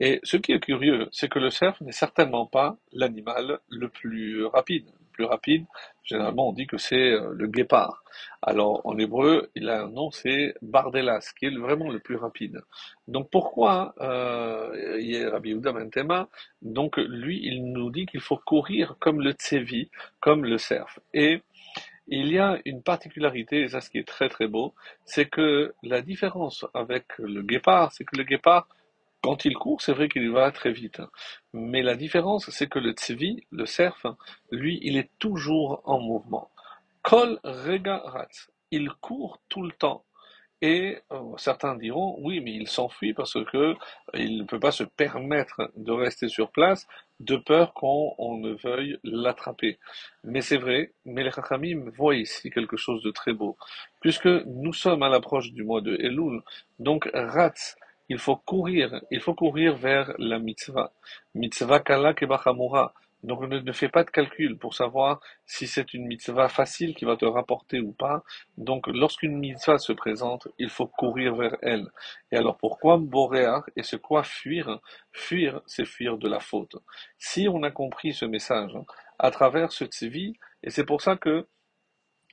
Et 0.00 0.20
ce 0.22 0.36
qui 0.36 0.52
est 0.52 0.60
curieux, 0.60 1.08
c'est 1.12 1.28
que 1.28 1.38
le 1.38 1.50
cerf 1.50 1.76
n'est 1.82 1.92
certainement 1.92 2.46
pas 2.46 2.76
l'animal 2.92 3.60
le 3.68 3.88
plus 3.88 4.44
rapide. 4.46 4.86
Le 4.86 5.06
plus 5.12 5.24
rapide, 5.24 5.66
généralement 6.04 6.48
on 6.48 6.52
dit 6.52 6.66
que 6.66 6.78
c'est 6.78 7.12
euh, 7.12 7.32
le 7.34 7.46
guépard. 7.46 8.02
Alors 8.42 8.82
en 8.86 8.96
hébreu, 8.98 9.50
il 9.56 9.68
a 9.68 9.82
un 9.82 9.88
nom, 9.88 10.10
c'est 10.10 10.54
Bardelas, 10.62 11.32
qui 11.38 11.46
est 11.46 11.56
vraiment 11.56 11.90
le 11.90 11.98
plus 11.98 12.16
rapide. 12.16 12.62
Donc 13.08 13.30
pourquoi 13.30 13.94
euh, 14.00 15.30
Rabbi 15.30 15.50
Yehuda 15.50 15.72
Mentema, 15.72 16.28
donc 16.62 16.96
lui, 16.98 17.40
il 17.42 17.72
nous 17.72 17.90
dit 17.90 18.06
qu'il 18.06 18.20
faut 18.20 18.36
courir 18.36 18.96
comme 19.00 19.20
le 19.20 19.32
tsevi, 19.32 19.90
comme 20.20 20.44
le 20.44 20.58
cerf. 20.58 21.00
Et 21.14 21.42
il 22.06 22.32
y 22.32 22.38
a 22.38 22.58
une 22.64 22.82
particularité, 22.82 23.62
et 23.62 23.68
ça 23.68 23.80
ce 23.80 23.90
qui 23.90 23.98
est 23.98 24.06
très 24.06 24.28
très 24.28 24.46
beau, 24.46 24.74
c'est 25.04 25.28
que 25.28 25.74
la 25.82 26.00
différence 26.00 26.64
avec 26.74 27.06
le 27.18 27.42
guépard, 27.42 27.92
c'est 27.92 28.04
que 28.04 28.16
le 28.16 28.24
guépard 28.24 28.68
quand 29.22 29.44
il 29.44 29.54
court, 29.54 29.82
c'est 29.82 29.92
vrai 29.92 30.08
qu'il 30.08 30.30
va 30.30 30.50
très 30.52 30.72
vite. 30.72 31.02
Mais 31.52 31.82
la 31.82 31.96
différence, 31.96 32.50
c'est 32.50 32.68
que 32.68 32.78
le 32.78 32.92
tzvi, 32.92 33.44
le 33.50 33.66
cerf, 33.66 34.06
lui, 34.52 34.78
il 34.82 34.96
est 34.96 35.10
toujours 35.18 35.82
en 35.84 36.00
mouvement. 36.00 36.50
Kol 37.08 37.40
rega 37.42 38.02
Il 38.70 38.90
court 39.00 39.40
tout 39.48 39.62
le 39.62 39.72
temps. 39.72 40.04
Et 40.60 40.98
euh, 41.10 41.22
certains 41.38 41.74
diront, 41.74 42.18
oui, 42.18 42.40
mais 42.42 42.52
il 42.52 42.68
s'enfuit 42.68 43.14
parce 43.14 43.42
que 43.50 43.74
il 44.12 44.40
ne 44.40 44.44
peut 44.44 44.60
pas 44.60 44.72
se 44.72 44.84
permettre 44.84 45.72
de 45.76 45.90
rester 45.90 46.28
sur 46.28 46.50
place 46.50 46.86
de 47.20 47.36
peur 47.36 47.72
qu'on 47.72 48.36
ne 48.36 48.52
veuille 48.62 48.98
l'attraper. 49.04 49.78
Mais 50.22 50.42
c'est 50.42 50.58
vrai, 50.58 50.92
mais 51.06 51.22
les 51.22 51.30
Chachamim 51.30 51.90
voient 51.96 52.14
ici 52.14 52.50
quelque 52.50 52.76
chose 52.76 53.02
de 53.02 53.10
très 53.10 53.32
beau. 53.32 53.56
Puisque 54.02 54.26
nous 54.26 54.74
sommes 54.74 55.02
à 55.02 55.08
l'approche 55.08 55.50
du 55.52 55.64
mois 55.64 55.80
de 55.80 55.94
Elul, 55.94 56.42
donc 56.78 57.08
Ratz, 57.14 57.74
il 58.10 58.18
faut 58.18 58.36
courir, 58.36 59.00
il 59.10 59.22
faut 59.22 59.34
courir 59.34 59.76
vers 59.76 60.12
la 60.18 60.38
mitzvah. 60.38 60.92
Mitzvah 61.34 61.80
kala 61.80 62.12
kebachamura. 62.12 62.92
Donc 63.22 63.40
ne, 63.42 63.58
ne 63.58 63.72
fais 63.72 63.88
pas 63.88 64.04
de 64.04 64.10
calcul 64.10 64.58
pour 64.58 64.74
savoir 64.74 65.20
si 65.44 65.66
c'est 65.66 65.92
une 65.94 66.06
mitzvah 66.06 66.48
facile 66.48 66.94
qui 66.94 67.04
va 67.04 67.16
te 67.16 67.24
rapporter 67.24 67.80
ou 67.80 67.92
pas. 67.92 68.22
Donc 68.56 68.86
lorsqu'une 68.86 69.38
mitzvah 69.38 69.78
se 69.78 69.92
présente, 69.92 70.48
il 70.58 70.70
faut 70.70 70.86
courir 70.86 71.34
vers 71.34 71.56
elle. 71.62 71.88
Et 72.30 72.36
alors 72.36 72.56
pourquoi 72.56 72.96
boréar 72.98 73.64
et 73.76 73.82
c'est 73.82 74.00
quoi 74.00 74.22
fuir? 74.22 74.80
Fuir, 75.12 75.62
c'est 75.66 75.84
fuir 75.84 76.16
de 76.18 76.28
la 76.28 76.40
faute. 76.40 76.76
Si 77.18 77.48
on 77.48 77.62
a 77.62 77.70
compris 77.70 78.12
ce 78.14 78.24
message 78.24 78.74
hein, 78.76 78.84
à 79.18 79.30
travers 79.30 79.72
ce 79.72 79.84
tzvi, 79.84 80.34
et 80.62 80.70
c'est 80.70 80.84
pour 80.84 81.02
ça 81.02 81.16
que 81.16 81.46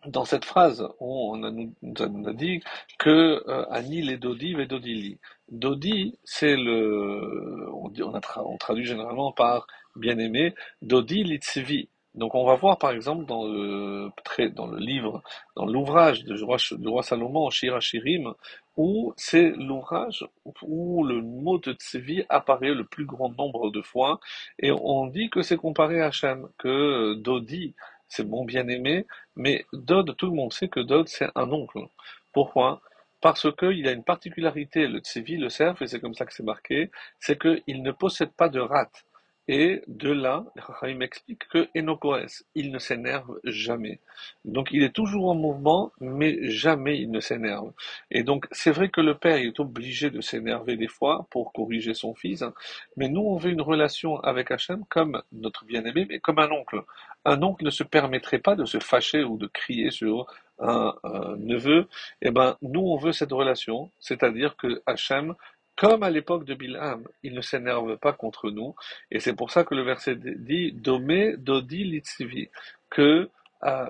dans 0.07 0.25
cette 0.25 0.45
phrase, 0.45 0.87
on, 0.99 1.43
a, 1.43 1.51
nous 1.51 2.27
a 2.27 2.33
dit 2.33 2.61
que 2.99 3.43
euh, 3.47 3.65
Anil 3.69 4.09
et 4.09 4.17
Dodi 4.17 4.55
et 4.59 4.65
Dodili. 4.65 5.19
Dodi, 5.49 6.17
c'est 6.23 6.55
le, 6.55 7.69
on, 7.71 8.57
traduit 8.57 8.85
généralement 8.85 9.31
par 9.31 9.67
bien-aimé, 9.95 10.53
Dodi 10.81 11.23
Litzvi. 11.23 11.89
Donc 12.15 12.33
on 12.33 12.45
va 12.45 12.55
voir 12.55 12.77
par 12.77 12.91
exemple 12.91 13.25
dans 13.25 13.45
le, 13.45 14.09
dans 14.55 14.67
le 14.67 14.79
livre, 14.79 15.21
dans 15.57 15.65
l'ouvrage 15.65 16.23
du 16.23 16.41
roi, 16.43 16.57
du 16.71 16.87
roi 16.87 17.03
Salomon, 17.03 17.49
où 18.77 19.13
c'est 19.17 19.49
l'ouvrage 19.51 20.25
où 20.61 21.03
le 21.03 21.21
mot 21.21 21.57
de 21.57 21.73
Tzvi 21.73 22.23
apparaît 22.29 22.73
le 22.73 22.85
plus 22.85 23.05
grand 23.05 23.29
nombre 23.37 23.69
de 23.69 23.81
fois, 23.81 24.21
et 24.59 24.71
on 24.71 25.07
dit 25.07 25.29
que 25.29 25.41
c'est 25.41 25.57
comparé 25.57 26.01
à 26.01 26.07
Hachem, 26.07 26.47
que 26.57 27.15
Dodi, 27.15 27.75
c'est 28.07 28.25
mon 28.25 28.45
bien-aimé, 28.45 29.05
mais 29.35 29.65
Dod, 29.73 30.15
tout 30.17 30.27
le 30.27 30.33
monde 30.33 30.53
sait 30.53 30.69
que 30.69 30.79
Dod, 30.79 31.07
c'est 31.07 31.29
un 31.35 31.51
oncle. 31.51 31.79
Pourquoi? 32.33 32.81
Parce 33.21 33.47
qu'il 33.55 33.87
a 33.87 33.91
une 33.91 34.03
particularité, 34.03 34.87
le 34.87 34.99
Tsevi, 34.99 35.37
le 35.37 35.49
cerf, 35.49 35.81
et 35.81 35.87
c'est 35.87 35.99
comme 35.99 36.13
ça 36.13 36.25
que 36.25 36.33
c'est 36.33 36.43
marqué, 36.43 36.91
c'est 37.19 37.39
qu'il 37.39 37.81
ne 37.81 37.91
possède 37.91 38.31
pas 38.31 38.49
de 38.49 38.59
rate. 38.59 39.05
Et 39.47 39.83
de 39.87 40.11
là, 40.11 40.43
il 40.87 40.97
m'explique 40.97 41.47
que 41.49 41.67
Enokoes, 41.77 42.43
il 42.55 42.71
ne 42.71 42.79
s'énerve 42.79 43.39
jamais. 43.43 43.99
Donc 44.43 44.69
il 44.71 44.81
est 44.83 44.93
toujours 44.93 45.29
en 45.29 45.35
mouvement, 45.35 45.91
mais 45.99 46.49
jamais 46.49 46.99
il 46.99 47.11
ne 47.11 47.19
s'énerve. 47.19 47.71
Et 48.09 48.23
donc 48.23 48.47
c'est 48.51 48.71
vrai 48.71 48.89
que 48.89 49.01
le 49.01 49.15
père 49.15 49.37
est 49.37 49.59
obligé 49.59 50.09
de 50.09 50.19
s'énerver 50.21 50.77
des 50.77 50.87
fois 50.87 51.27
pour 51.29 51.53
corriger 51.53 51.93
son 51.93 52.15
fils, 52.15 52.43
mais 52.97 53.07
nous 53.07 53.21
on 53.21 53.37
veut 53.37 53.51
une 53.51 53.61
relation 53.61 54.19
avec 54.21 54.49
Hachem 54.49 54.83
comme 54.89 55.21
notre 55.31 55.63
bien-aimé, 55.65 56.07
mais 56.09 56.19
comme 56.19 56.39
un 56.39 56.49
oncle. 56.51 56.81
Un 57.23 57.41
oncle 57.43 57.65
ne 57.65 57.69
se 57.69 57.83
permettrait 57.83 58.39
pas 58.39 58.55
de 58.55 58.65
se 58.65 58.79
fâcher 58.79 59.23
ou 59.23 59.37
de 59.37 59.47
crier 59.47 59.91
sur 59.91 60.25
un, 60.59 60.95
neveu. 61.37 61.87
Eh 62.21 62.31
ben 62.31 62.57
nous 62.61 62.81
on 62.81 62.97
veut 62.97 63.11
cette 63.11 63.31
relation, 63.31 63.91
c'est-à-dire 63.99 64.55
que 64.55 64.81
Hachem 64.87 65.35
comme 65.75 66.03
à 66.03 66.09
l'époque 66.09 66.45
de 66.45 66.53
Bilham, 66.53 67.07
il 67.23 67.33
ne 67.33 67.41
s'énerve 67.41 67.97
pas 67.97 68.13
contre 68.13 68.49
nous, 68.49 68.75
et 69.11 69.19
c'est 69.19 69.35
pour 69.35 69.51
ça 69.51 69.63
que 69.63 69.75
le 69.75 69.83
verset 69.83 70.15
dit 70.15 70.71
Domé 70.71 71.35
Dodi 71.37 71.83
Litzivi, 71.83 72.49
que 72.89 73.29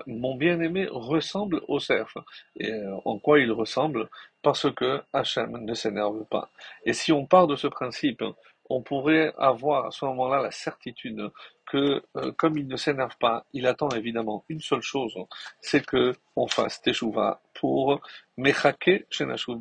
mon 0.06 0.36
bien-aimé 0.36 0.88
ressemble 0.90 1.60
au 1.68 1.78
cerf. 1.80 2.16
Et 2.58 2.72
euh, 2.72 2.96
en 3.04 3.18
quoi 3.18 3.40
il 3.40 3.52
ressemble? 3.52 4.08
Parce 4.42 4.72
que 4.72 5.02
Hachem 5.12 5.64
ne 5.64 5.74
s'énerve 5.74 6.24
pas. 6.30 6.50
Et 6.84 6.92
si 6.92 7.12
on 7.12 7.26
part 7.26 7.46
de 7.46 7.56
ce 7.56 7.66
principe, 7.66 8.22
on 8.70 8.82
pourrait 8.82 9.32
avoir 9.38 9.86
à 9.86 9.90
ce 9.90 10.04
moment-là 10.06 10.42
la 10.42 10.50
certitude 10.50 11.30
que 11.66 12.02
euh, 12.16 12.32
comme 12.32 12.56
il 12.56 12.68
ne 12.68 12.76
s'énerve 12.76 13.16
pas, 13.18 13.44
il 13.52 13.66
attend 13.66 13.88
évidemment 13.90 14.44
une 14.48 14.60
seule 14.60 14.82
chose, 14.82 15.14
c'est 15.60 15.84
que 15.84 16.14
on 16.36 16.46
fasse 16.46 16.80
teshuva 16.80 17.40
pour 17.54 18.00
mechake 18.36 19.06
shenashu 19.10 19.52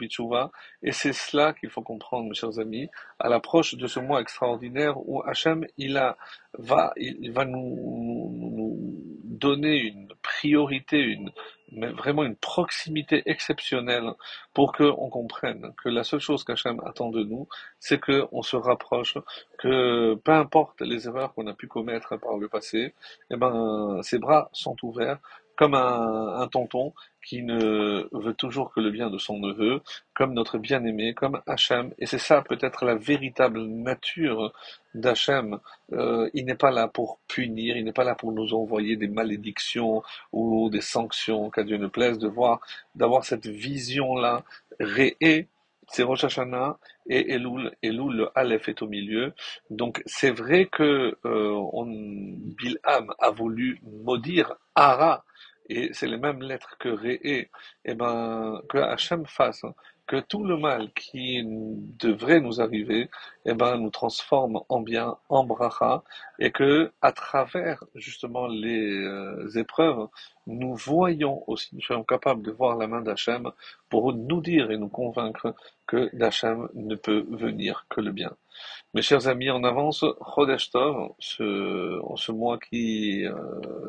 et 0.83 0.91
c'est 0.91 1.13
cela 1.13 1.53
qu'il 1.53 1.69
faut 1.69 1.81
comprendre, 1.81 2.27
mes 2.27 2.35
chers 2.35 2.59
amis, 2.59 2.89
à 3.19 3.29
l'approche 3.29 3.75
de 3.75 3.87
ce 3.87 3.99
mois 3.99 4.21
extraordinaire 4.21 4.97
où 4.97 5.23
Hachem 5.23 5.65
il 5.77 5.97
a 5.97 6.17
va 6.53 6.93
il 6.97 7.31
va 7.31 7.45
nous, 7.45 8.29
nous 8.51 8.95
donner 9.23 9.77
une 9.77 10.09
priorité, 10.21 10.99
une 10.99 11.31
mais 11.71 11.91
vraiment 11.91 12.23
une 12.23 12.35
proximité 12.35 13.23
exceptionnelle 13.25 14.11
pour 14.53 14.73
qu'on 14.73 15.09
comprenne 15.09 15.73
que 15.83 15.89
la 15.89 16.03
seule 16.03 16.19
chose 16.19 16.43
qu'Hachem 16.43 16.79
attend 16.85 17.09
de 17.09 17.23
nous, 17.23 17.47
c'est 17.79 17.99
qu'on 17.99 18.41
se 18.41 18.55
rapproche, 18.55 19.17
que 19.57 20.15
peu 20.15 20.31
importe 20.31 20.81
les 20.81 21.07
erreurs 21.07 21.33
qu'on 21.33 21.47
a 21.47 21.53
pu 21.53 21.67
commettre 21.67 22.17
par 22.19 22.37
le 22.37 22.47
passé, 22.47 22.93
eh 23.29 23.35
ben, 23.35 23.99
ses 24.03 24.19
bras 24.19 24.49
sont 24.53 24.75
ouverts 24.83 25.19
comme 25.55 25.73
un, 25.73 26.39
un 26.41 26.47
tonton 26.47 26.93
qui 27.25 27.41
ne 27.41 28.07
veut 28.11 28.35
toujours 28.35 28.71
que 28.71 28.79
le 28.79 28.91
bien 28.91 29.09
de 29.09 29.17
son 29.17 29.39
neveu, 29.39 29.81
comme 30.13 30.33
notre 30.33 30.59
bien-aimé, 30.59 31.15
comme 31.15 31.41
Hachem. 31.47 31.91
Et 31.97 32.05
c'est 32.05 32.19
ça 32.19 32.43
peut-être 32.43 32.85
la 32.85 32.95
véritable 32.95 33.63
nature 33.63 34.53
d'Hachem. 34.93 35.59
Euh, 35.93 36.29
il 36.35 36.45
n'est 36.45 36.55
pas 36.55 36.69
là 36.71 36.87
pour 36.87 37.19
punir, 37.27 37.77
il 37.77 37.83
n'est 37.83 37.93
pas 37.93 38.03
là 38.03 38.13
pour 38.15 38.31
nous 38.31 38.53
envoyer 38.53 38.95
des 38.95 39.07
malédictions 39.07 40.03
ou 40.31 40.69
des 40.69 40.81
sanctions, 40.81 41.49
qu'à 41.49 41.63
Dieu 41.63 41.77
ne 41.77 41.87
plaise, 41.87 42.19
de 42.19 42.27
voir, 42.27 42.59
d'avoir 42.93 43.25
cette 43.25 43.47
vision-là, 43.47 44.43
réée, 44.79 45.47
c'est 45.89 46.03
Rosh 46.03 46.23
Hashanah 46.23 46.77
et 47.07 47.33
Elul, 47.33 47.71
Elul, 47.81 48.15
le 48.15 48.29
Aleph 48.35 48.69
est 48.69 48.81
au 48.81 48.87
milieu. 48.87 49.33
Donc 49.69 50.01
c'est 50.05 50.31
vrai 50.31 50.65
que 50.65 51.17
euh, 51.25 51.69
on, 51.73 51.85
Bilham 51.87 53.13
a 53.19 53.29
voulu 53.31 53.79
maudire 53.83 54.55
Ara, 54.75 55.23
et 55.69 55.89
c'est 55.93 56.07
les 56.07 56.17
mêmes 56.17 56.41
lettres 56.41 56.77
que 56.79 56.89
Ré, 56.89 57.19
et 57.23 57.49
eh 57.85 57.93
ben, 57.95 58.61
que 58.69 58.77
Hachem 58.77 59.25
fasse, 59.25 59.63
hein, 59.63 59.73
que 60.07 60.17
tout 60.17 60.43
le 60.43 60.57
mal 60.57 60.91
qui 60.93 61.41
devrait 61.43 62.39
nous 62.39 62.61
arriver, 62.61 63.09
eh 63.45 63.53
ben, 63.53 63.77
nous 63.77 63.89
transforme 63.91 64.61
en 64.69 64.81
bien, 64.81 65.17
en 65.29 65.43
bracha, 65.43 66.03
et 66.39 66.51
que 66.51 66.91
à 67.01 67.11
travers 67.11 67.83
justement 67.95 68.47
les 68.47 69.03
euh, 69.03 69.49
épreuves, 69.55 70.07
nous 70.47 70.75
voyons 70.75 71.43
aussi, 71.47 71.69
nous 71.75 71.81
soyons 71.81 72.03
capables 72.03 72.41
de 72.41 72.51
voir 72.51 72.77
la 72.77 72.87
main 72.87 73.01
d'Hachem 73.01 73.51
pour 73.89 74.13
nous 74.13 74.41
dire 74.41 74.71
et 74.71 74.77
nous 74.77 74.89
convaincre 74.89 75.55
que 75.87 76.09
d'Hachem 76.15 76.69
ne 76.73 76.95
peut 76.95 77.25
venir 77.29 77.85
que 77.89 78.01
le 78.01 78.11
bien. 78.11 78.35
Mes 78.93 79.01
chers 79.01 79.27
amis, 79.27 79.49
en 79.49 79.63
avance, 79.65 80.05
Chodesh 80.21 80.71
Tov, 80.71 81.13
ce, 81.19 81.99
ce 82.15 82.31
mois 82.31 82.57
qui 82.57 83.25
euh, 83.25 83.33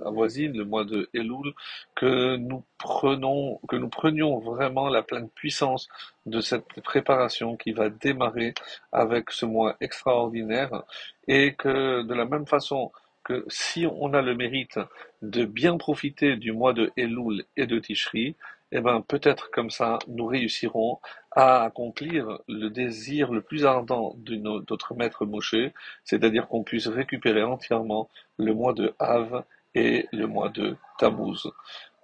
avoisine, 0.04 0.56
le 0.56 0.64
mois 0.64 0.84
de 0.84 1.08
Elul, 1.14 1.54
que 1.94 2.36
nous 2.36 2.64
prenons, 2.78 3.60
que 3.68 3.76
nous 3.76 3.88
prenions 3.88 4.40
vraiment 4.40 4.88
la 4.88 5.02
pleine 5.02 5.28
puissance 5.30 5.88
de 6.26 6.40
cette 6.40 6.80
préparation 6.82 7.56
qui 7.56 7.72
va 7.72 7.88
démarrer 7.88 8.54
avec 8.92 9.30
ce 9.30 9.46
mois 9.46 9.76
extraordinaire 9.80 10.82
et 11.28 11.54
que 11.54 12.02
de 12.02 12.14
la 12.14 12.24
même 12.24 12.46
façon 12.46 12.92
que 13.24 13.44
si 13.48 13.86
on 13.86 14.14
a 14.14 14.22
le 14.22 14.36
mérite 14.36 14.78
de 15.22 15.44
bien 15.44 15.76
profiter 15.78 16.36
du 16.36 16.52
mois 16.52 16.72
de 16.72 16.92
Elul 16.96 17.44
et 17.56 17.66
de 17.66 17.78
Tishri, 17.78 18.36
eh 18.72 18.80
ben 18.80 19.00
peut-être 19.00 19.50
comme 19.50 19.70
ça 19.70 19.98
nous 20.08 20.26
réussirons 20.26 20.98
à 21.32 21.64
accomplir 21.64 22.40
le 22.48 22.68
désir 22.68 23.32
le 23.32 23.40
plus 23.40 23.64
ardent 23.64 24.14
de 24.18 24.36
notre 24.36 24.94
maître 24.94 25.24
Moshe, 25.24 25.56
c'est-à-dire 26.04 26.48
qu'on 26.48 26.62
puisse 26.62 26.86
récupérer 26.88 27.42
entièrement 27.42 28.08
le 28.38 28.54
mois 28.54 28.72
de 28.72 28.94
Av 28.98 29.44
et 29.74 30.08
le 30.12 30.26
mois 30.26 30.48
de 30.48 30.76
Tammuz. 30.98 31.48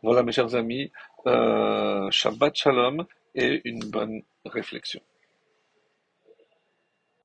Voilà 0.03 0.23
mes 0.23 0.33
chers 0.33 0.55
amis, 0.55 0.91
euh, 1.27 2.11
Shabbat 2.11 2.55
Shalom 2.57 3.07
et 3.35 3.63
une 3.65 3.81
bonne 3.91 4.23
réflexion. 4.45 5.01